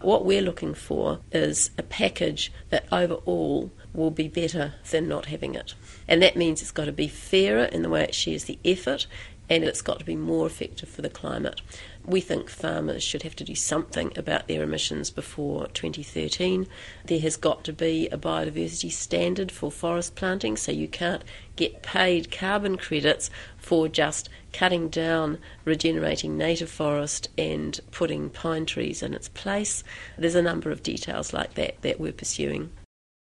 What 0.00 0.24
we're 0.24 0.42
looking 0.42 0.74
for 0.74 1.20
is 1.32 1.70
a 1.78 1.82
package 1.82 2.52
that 2.70 2.86
overall 2.92 3.72
will 3.94 4.10
be 4.10 4.28
better 4.28 4.74
than 4.90 5.08
not 5.08 5.26
having 5.26 5.54
it. 5.54 5.74
And 6.06 6.22
that 6.22 6.36
means 6.36 6.60
it's 6.60 6.70
got 6.70 6.84
to 6.84 6.92
be 6.92 7.08
fairer 7.08 7.64
in 7.64 7.82
the 7.82 7.88
way 7.88 8.02
it 8.04 8.14
shares 8.14 8.44
the 8.44 8.58
effort 8.64 9.06
and 9.48 9.64
it's 9.64 9.82
got 9.82 9.98
to 9.98 10.04
be 10.04 10.16
more 10.16 10.46
effective 10.46 10.88
for 10.88 11.02
the 11.02 11.10
climate. 11.10 11.60
We 12.04 12.20
think 12.20 12.50
farmers 12.50 13.02
should 13.02 13.22
have 13.22 13.36
to 13.36 13.44
do 13.44 13.54
something 13.54 14.12
about 14.16 14.48
their 14.48 14.62
emissions 14.62 15.10
before 15.10 15.66
2013. 15.68 16.66
There 17.04 17.20
has 17.20 17.36
got 17.36 17.64
to 17.64 17.72
be 17.72 18.08
a 18.08 18.18
biodiversity 18.18 18.90
standard 18.92 19.50
for 19.50 19.70
forest 19.70 20.14
planting, 20.14 20.56
so 20.56 20.72
you 20.72 20.88
can't 20.88 21.24
get 21.56 21.82
paid 21.82 22.30
carbon 22.30 22.76
credits 22.76 23.30
for 23.56 23.88
just 23.88 24.28
cutting 24.52 24.88
down 24.88 25.38
regenerating 25.64 26.36
native 26.36 26.70
forest 26.70 27.28
and 27.36 27.80
putting 27.90 28.30
pine 28.30 28.66
trees 28.66 29.02
in 29.02 29.14
its 29.14 29.28
place. 29.28 29.82
There's 30.16 30.34
a 30.34 30.42
number 30.42 30.70
of 30.70 30.82
details 30.82 31.32
like 31.32 31.54
that 31.54 31.82
that 31.82 32.00
we're 32.00 32.12
pursuing. 32.12 32.70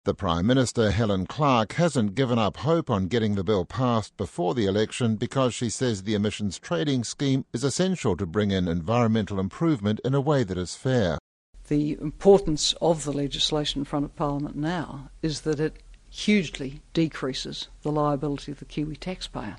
The 0.03 0.15
Prime 0.15 0.47
Minister, 0.47 0.89
Helen 0.89 1.27
Clark, 1.27 1.73
hasn't 1.73 2.15
given 2.15 2.39
up 2.39 2.57
hope 2.57 2.89
on 2.89 3.05
getting 3.05 3.35
the 3.35 3.43
bill 3.43 3.65
passed 3.65 4.17
before 4.17 4.55
the 4.55 4.65
election 4.65 5.15
because 5.15 5.53
she 5.53 5.69
says 5.69 6.01
the 6.01 6.15
emissions 6.15 6.57
trading 6.57 7.03
scheme 7.03 7.45
is 7.53 7.63
essential 7.63 8.17
to 8.17 8.25
bring 8.25 8.49
in 8.49 8.67
environmental 8.67 9.39
improvement 9.39 10.01
in 10.03 10.15
a 10.15 10.19
way 10.19 10.43
that 10.43 10.57
is 10.57 10.73
fair. 10.73 11.19
The 11.67 11.99
importance 12.01 12.73
of 12.81 13.03
the 13.03 13.13
legislation 13.13 13.81
in 13.81 13.85
front 13.85 14.05
of 14.05 14.15
Parliament 14.15 14.55
now 14.55 15.11
is 15.21 15.41
that 15.41 15.59
it 15.59 15.83
hugely 16.09 16.81
decreases 16.93 17.67
the 17.83 17.91
liability 17.91 18.51
of 18.51 18.57
the 18.57 18.65
Kiwi 18.65 18.95
taxpayer. 18.95 19.57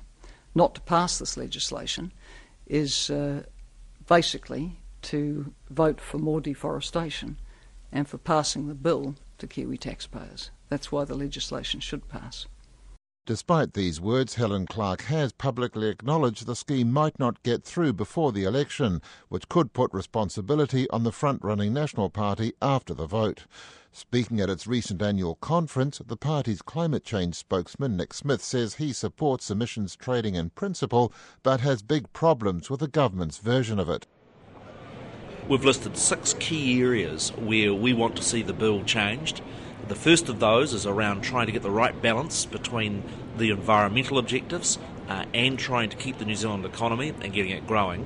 Not 0.53 0.75
to 0.75 0.81
pass 0.81 1.19
this 1.19 1.37
legislation 1.37 2.11
is 2.67 3.09
uh, 3.09 3.43
basically 4.09 4.77
to 5.03 5.53
vote 5.69 6.01
for 6.01 6.17
more 6.17 6.41
deforestation 6.41 7.37
and 7.93 8.09
for 8.09 8.17
passing 8.17 8.67
the 8.67 8.75
bill 8.75 9.15
to 9.43 9.47
Kiwi 9.47 9.77
taxpayers. 9.77 10.51
That's 10.69 10.89
why 10.91 11.03
the 11.03 11.15
legislation 11.15 11.81
should 11.81 12.07
pass. 12.07 12.47
Despite 13.25 13.73
these 13.73 14.01
words, 14.01 14.35
Helen 14.35 14.65
Clark 14.65 15.03
has 15.03 15.33
publicly 15.33 15.89
acknowledged 15.89 16.45
the 16.45 16.55
scheme 16.55 16.91
might 16.91 17.19
not 17.19 17.43
get 17.43 17.63
through 17.63 17.93
before 17.93 18.31
the 18.31 18.45
election, 18.45 19.01
which 19.29 19.49
could 19.49 19.73
put 19.73 19.93
responsibility 19.93 20.89
on 20.89 21.03
the 21.03 21.11
front 21.11 21.43
running 21.43 21.73
National 21.73 22.09
Party 22.09 22.53
after 22.61 22.93
the 22.93 23.05
vote. 23.05 23.45
Speaking 23.91 24.39
at 24.39 24.49
its 24.49 24.65
recent 24.65 25.01
annual 25.01 25.35
conference, 25.35 26.01
the 26.05 26.17
party's 26.17 26.61
climate 26.61 27.03
change 27.03 27.35
spokesman 27.35 27.95
Nick 27.97 28.13
Smith 28.13 28.41
says 28.41 28.75
he 28.75 28.91
supports 28.91 29.51
emissions 29.51 29.95
trading 29.95 30.35
in 30.35 30.51
principle, 30.51 31.13
but 31.43 31.59
has 31.59 31.81
big 31.81 32.11
problems 32.13 32.69
with 32.69 32.79
the 32.79 32.87
government's 32.87 33.37
version 33.39 33.77
of 33.77 33.89
it. 33.89 34.07
We've 35.49 35.65
listed 35.65 35.97
six 35.97 36.33
key 36.39 36.81
areas 36.81 37.31
where 37.31 37.73
we 37.73 37.91
want 37.91 38.15
to 38.15 38.23
see 38.23 38.43
the 38.43 38.53
bill 38.53 38.81
changed. 38.85 39.41
The 39.89 39.95
first 39.95 40.29
of 40.29 40.39
those 40.39 40.73
is 40.73 40.85
around 40.85 41.21
trying 41.21 41.47
to 41.47 41.51
get 41.51 41.63
the 41.63 41.69
right 41.69 42.01
balance 42.01 42.45
between 42.45 43.03
the 43.37 43.49
environmental 43.49 44.17
objectives 44.17 44.79
uh, 45.09 45.25
and 45.33 45.59
trying 45.59 45.89
to 45.89 45.97
keep 45.97 46.17
the 46.17 46.23
New 46.23 46.35
Zealand 46.35 46.63
economy 46.63 47.13
and 47.21 47.33
getting 47.33 47.51
it 47.51 47.67
growing. 47.67 48.05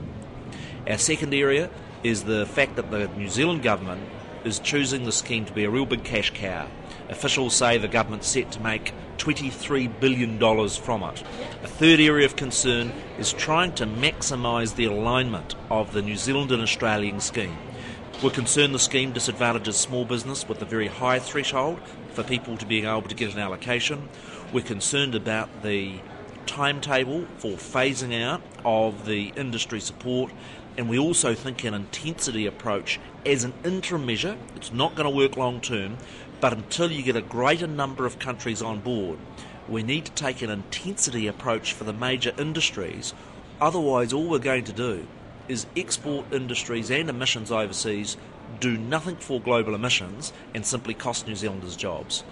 Our 0.87 0.97
second 0.97 1.31
area 1.31 1.69
is 2.03 2.23
the 2.23 2.47
fact 2.47 2.75
that 2.75 2.89
the 2.89 3.07
New 3.09 3.29
Zealand 3.29 3.61
government 3.61 4.01
is 4.43 4.57
choosing 4.57 5.05
the 5.05 5.11
scheme 5.11 5.45
to 5.45 5.53
be 5.53 5.63
a 5.63 5.69
real 5.69 5.85
big 5.85 6.03
cash 6.03 6.31
cow. 6.33 6.67
Officials 7.09 7.55
say 7.55 7.77
the 7.77 7.87
government's 7.87 8.27
set 8.27 8.51
to 8.51 8.59
make 8.59 8.93
$23 9.17 9.99
billion 9.99 10.69
from 10.69 11.03
it. 11.03 11.23
A 11.63 11.67
third 11.67 11.99
area 11.99 12.25
of 12.25 12.35
concern 12.35 12.91
is 13.17 13.33
trying 13.33 13.73
to 13.75 13.85
maximise 13.85 14.75
the 14.75 14.85
alignment 14.85 15.55
of 15.69 15.93
the 15.93 16.01
New 16.01 16.15
Zealand 16.15 16.51
and 16.51 16.61
Australian 16.61 17.19
scheme. 17.19 17.57
We're 18.23 18.31
concerned 18.31 18.73
the 18.73 18.79
scheme 18.79 19.11
disadvantages 19.11 19.77
small 19.77 20.03
business 20.03 20.49
with 20.49 20.61
a 20.61 20.65
very 20.65 20.87
high 20.87 21.19
threshold 21.19 21.79
for 22.13 22.23
people 22.23 22.57
to 22.57 22.65
being 22.65 22.85
able 22.85 23.03
to 23.03 23.15
get 23.15 23.33
an 23.33 23.39
allocation. 23.39 24.09
We're 24.51 24.63
concerned 24.63 25.13
about 25.13 25.61
the 25.61 25.99
timetable 26.47 27.27
for 27.37 27.51
phasing 27.51 28.19
out 28.19 28.41
of 28.65 29.05
the 29.05 29.33
industry 29.35 29.79
support, 29.79 30.31
and 30.77 30.89
we 30.89 30.97
also 30.97 31.35
think 31.35 31.63
an 31.63 31.73
intensity 31.73 32.47
approach 32.47 32.99
as 33.25 33.43
an 33.43 33.53
interim 33.63 34.05
measure. 34.05 34.37
It's 34.55 34.71
not 34.71 34.95
going 34.95 35.09
to 35.09 35.15
work 35.15 35.37
long 35.37 35.61
term, 35.61 35.97
but 36.39 36.53
until 36.53 36.91
you 36.91 37.03
get 37.03 37.15
a 37.15 37.21
greater 37.21 37.67
number 37.67 38.05
of 38.05 38.19
countries 38.19 38.61
on 38.61 38.79
board, 38.79 39.17
we 39.67 39.83
need 39.83 40.05
to 40.05 40.11
take 40.11 40.41
an 40.41 40.49
intensity 40.49 41.27
approach 41.27 41.73
for 41.73 41.83
the 41.83 41.93
major 41.93 42.33
industries. 42.37 43.13
Otherwise, 43.59 44.13
all 44.13 44.29
we're 44.29 44.39
going 44.39 44.63
to 44.63 44.73
do 44.73 45.07
is 45.47 45.65
export 45.75 46.31
industries 46.31 46.91
and 46.91 47.09
emissions 47.09 47.51
overseas, 47.51 48.17
do 48.59 48.77
nothing 48.77 49.15
for 49.15 49.41
global 49.41 49.75
emissions, 49.75 50.33
and 50.53 50.65
simply 50.65 50.93
cost 50.93 51.27
New 51.27 51.35
Zealanders 51.35 51.75
jobs. 51.75 52.23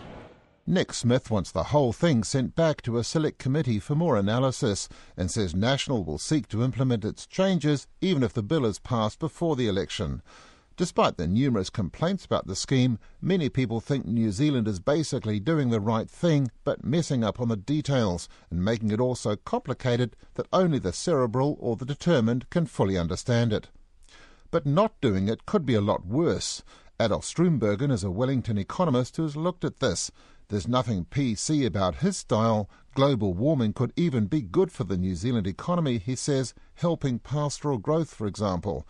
Nick 0.67 0.93
Smith 0.93 1.29
wants 1.29 1.51
the 1.51 1.65
whole 1.65 1.93
thing 1.93 2.23
sent 2.23 2.55
back 2.55 2.81
to 2.81 2.97
a 2.97 3.03
select 3.03 3.37
committee 3.37 3.79
for 3.79 3.93
more 3.93 4.17
analysis 4.17 4.89
and 5.15 5.29
says 5.29 5.53
National 5.53 6.03
will 6.03 6.17
seek 6.17 6.47
to 6.47 6.63
implement 6.63 7.05
its 7.05 7.27
changes 7.27 7.85
even 8.01 8.23
if 8.23 8.33
the 8.33 8.41
bill 8.41 8.65
is 8.65 8.79
passed 8.79 9.19
before 9.19 9.55
the 9.55 9.67
election. 9.67 10.23
Despite 10.77 11.15
the 11.15 11.25
numerous 11.25 11.69
complaints 11.69 12.25
about 12.25 12.47
the 12.47 12.55
scheme, 12.55 12.99
many 13.21 13.47
people 13.47 13.79
think 13.79 14.05
New 14.05 14.29
Zealand 14.31 14.67
is 14.67 14.81
basically 14.81 15.39
doing 15.39 15.69
the 15.69 15.79
right 15.79 16.09
thing 16.09 16.51
but 16.65 16.83
messing 16.83 17.23
up 17.23 17.39
on 17.39 17.47
the 17.47 17.55
details 17.55 18.27
and 18.49 18.63
making 18.63 18.91
it 18.91 18.99
all 18.99 19.15
so 19.15 19.37
complicated 19.37 20.17
that 20.33 20.47
only 20.51 20.77
the 20.77 20.91
cerebral 20.91 21.55
or 21.61 21.77
the 21.77 21.85
determined 21.85 22.49
can 22.49 22.65
fully 22.65 22.97
understand 22.97 23.53
it. 23.53 23.69
But 24.51 24.65
not 24.65 24.99
doing 24.99 25.29
it 25.29 25.45
could 25.45 25.65
be 25.65 25.75
a 25.75 25.81
lot 25.81 26.05
worse. 26.05 26.61
Adolf 26.99 27.23
Stroombergen 27.23 27.89
is 27.89 28.03
a 28.03 28.11
Wellington 28.11 28.57
economist 28.57 29.15
who 29.15 29.23
has 29.23 29.37
looked 29.37 29.63
at 29.63 29.79
this. 29.79 30.11
There's 30.49 30.67
nothing 30.67 31.05
PC 31.05 31.65
about 31.65 31.97
his 31.97 32.17
style. 32.17 32.69
Global 32.93 33.33
warming 33.33 33.71
could 33.71 33.93
even 33.95 34.25
be 34.25 34.41
good 34.41 34.73
for 34.73 34.83
the 34.83 34.97
New 34.97 35.15
Zealand 35.15 35.47
economy, 35.47 35.99
he 35.99 36.17
says, 36.17 36.53
helping 36.75 37.19
pastoral 37.19 37.77
growth, 37.77 38.13
for 38.13 38.27
example. 38.27 38.85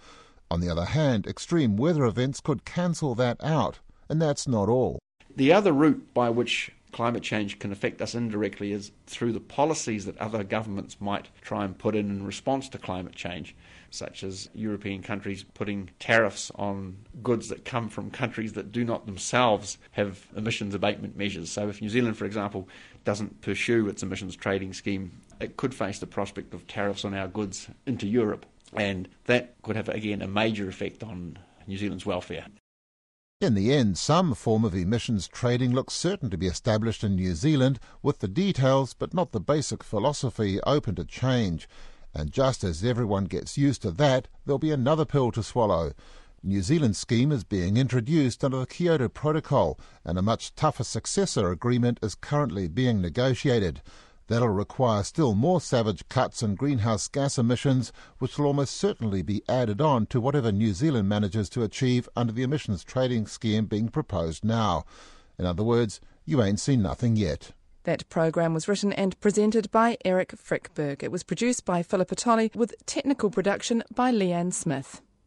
On 0.51 0.60
the 0.62 0.69
other 0.69 0.86
hand, 0.86 1.25
extreme 1.25 1.75
weather 1.75 2.05
events 2.05 2.39
could 2.39 2.65
cancel 2.65 3.15
that 3.15 3.43
out, 3.43 3.79
and 4.10 4.21
that's 4.21 4.47
not 4.47 4.69
all. 4.69 4.99
The 5.36 5.51
other 5.51 5.73
route 5.73 6.13
by 6.13 6.29
which 6.29 6.71
climate 6.91 7.23
change 7.23 7.60
can 7.60 7.73
affect 7.73 8.01
us 8.01 8.15
indirectly 8.15 8.71
is 8.71 8.91
through 9.05 9.34
the 9.34 9.39
policies 9.41 10.05
that 10.05 10.17
other 10.17 10.45
governments 10.45 11.01
might 11.01 11.27
try 11.41 11.65
and 11.65 11.77
put 11.77 11.93
in 11.93 12.10
in 12.10 12.25
response 12.25 12.69
to 12.69 12.77
climate 12.77 13.15
change, 13.15 13.53
such 13.89 14.23
as 14.23 14.49
European 14.53 15.01
countries 15.01 15.43
putting 15.55 15.89
tariffs 15.99 16.51
on 16.55 16.95
goods 17.21 17.49
that 17.49 17.65
come 17.65 17.89
from 17.89 18.10
countries 18.10 18.53
that 18.53 18.71
do 18.71 18.86
not 18.86 19.08
themselves 19.08 19.77
have 19.91 20.25
emissions 20.38 20.73
abatement 20.73 21.17
measures. 21.17 21.51
So, 21.51 21.67
if 21.67 21.81
New 21.81 21.89
Zealand, 21.89 22.15
for 22.15 22.23
example, 22.23 22.69
doesn't 23.03 23.41
pursue 23.41 23.89
its 23.89 24.03
emissions 24.03 24.38
trading 24.38 24.71
scheme, 24.71 25.12
it 25.41 25.58
could 25.58 25.75
face 25.75 25.99
the 25.99 26.08
prospect 26.08 26.53
of 26.53 26.65
tariffs 26.65 27.03
on 27.03 27.13
our 27.13 27.27
goods 27.27 27.67
into 27.86 28.08
Europe 28.08 28.45
and 28.75 29.07
that 29.25 29.55
could 29.61 29.75
have, 29.75 29.89
again, 29.89 30.21
a 30.21 30.27
major 30.27 30.67
effect 30.67 31.03
on 31.03 31.38
New 31.67 31.77
Zealand's 31.77 32.05
welfare. 32.05 32.45
In 33.41 33.53
the 33.53 33.73
end, 33.73 33.97
some 33.97 34.33
form 34.33 34.63
of 34.63 34.73
emissions 34.73 35.27
trading 35.27 35.73
looks 35.73 35.93
certain 35.93 36.29
to 36.29 36.38
be 36.38 36.47
established 36.47 37.03
in 37.03 37.15
New 37.15 37.35
Zealand, 37.35 37.79
with 38.01 38.19
the 38.19 38.27
details 38.27 38.93
but 38.93 39.13
not 39.13 39.33
the 39.33 39.41
basic 39.41 39.83
philosophy 39.83 40.59
open 40.61 40.95
to 40.95 41.03
change. 41.03 41.67
And 42.13 42.31
just 42.31 42.63
as 42.63 42.83
everyone 42.83 43.25
gets 43.25 43.57
used 43.57 43.81
to 43.81 43.91
that, 43.91 44.29
there'll 44.45 44.57
be 44.57 44.71
another 44.71 45.03
pill 45.03 45.31
to 45.33 45.43
swallow. 45.43 45.91
New 46.41 46.61
Zealand's 46.61 46.97
scheme 46.97 47.31
is 47.31 47.43
being 47.43 47.75
introduced 47.75 48.43
under 48.43 48.59
the 48.59 48.67
Kyoto 48.67 49.09
Protocol, 49.09 49.77
and 50.05 50.17
a 50.17 50.21
much 50.21 50.55
tougher 50.55 50.85
successor 50.85 51.51
agreement 51.51 51.99
is 52.01 52.15
currently 52.15 52.69
being 52.69 53.01
negotiated. 53.01 53.81
That'll 54.27 54.49
require 54.49 55.03
still 55.03 55.35
more 55.35 55.61
savage 55.61 56.07
cuts 56.09 56.41
in 56.41 56.55
greenhouse 56.55 57.07
gas 57.07 57.38
emissions, 57.38 57.91
which 58.17 58.38
will 58.38 58.47
almost 58.47 58.75
certainly 58.75 59.21
be 59.21 59.43
added 59.47 59.81
on 59.81 60.07
to 60.07 60.19
whatever 60.19 60.51
New 60.51 60.73
Zealand 60.73 61.07
manages 61.07 61.49
to 61.49 61.63
achieve 61.63 62.09
under 62.15 62.33
the 62.33 62.43
emissions 62.43 62.83
trading 62.83 63.27
scheme 63.27 63.65
being 63.65 63.89
proposed 63.89 64.43
now. 64.43 64.83
In 65.38 65.45
other 65.45 65.63
words, 65.63 66.01
you 66.25 66.41
ain't 66.41 66.59
seen 66.59 66.81
nothing 66.81 67.15
yet. 67.15 67.51
That 67.83 68.09
program 68.09 68.55
was 68.55 68.67
written 68.67 68.91
and 68.93 69.19
presented 69.19 69.69
by 69.69 69.97
Eric 70.03 70.31
Frykberg. 70.31 71.03
It 71.03 71.11
was 71.11 71.21
produced 71.21 71.65
by 71.65 71.83
Philippa 71.83 72.15
Tolley 72.15 72.51
with 72.55 72.73
technical 72.88 73.29
production 73.29 73.83
by 73.93 74.11
Leanne 74.11 74.53
Smith. 74.53 75.01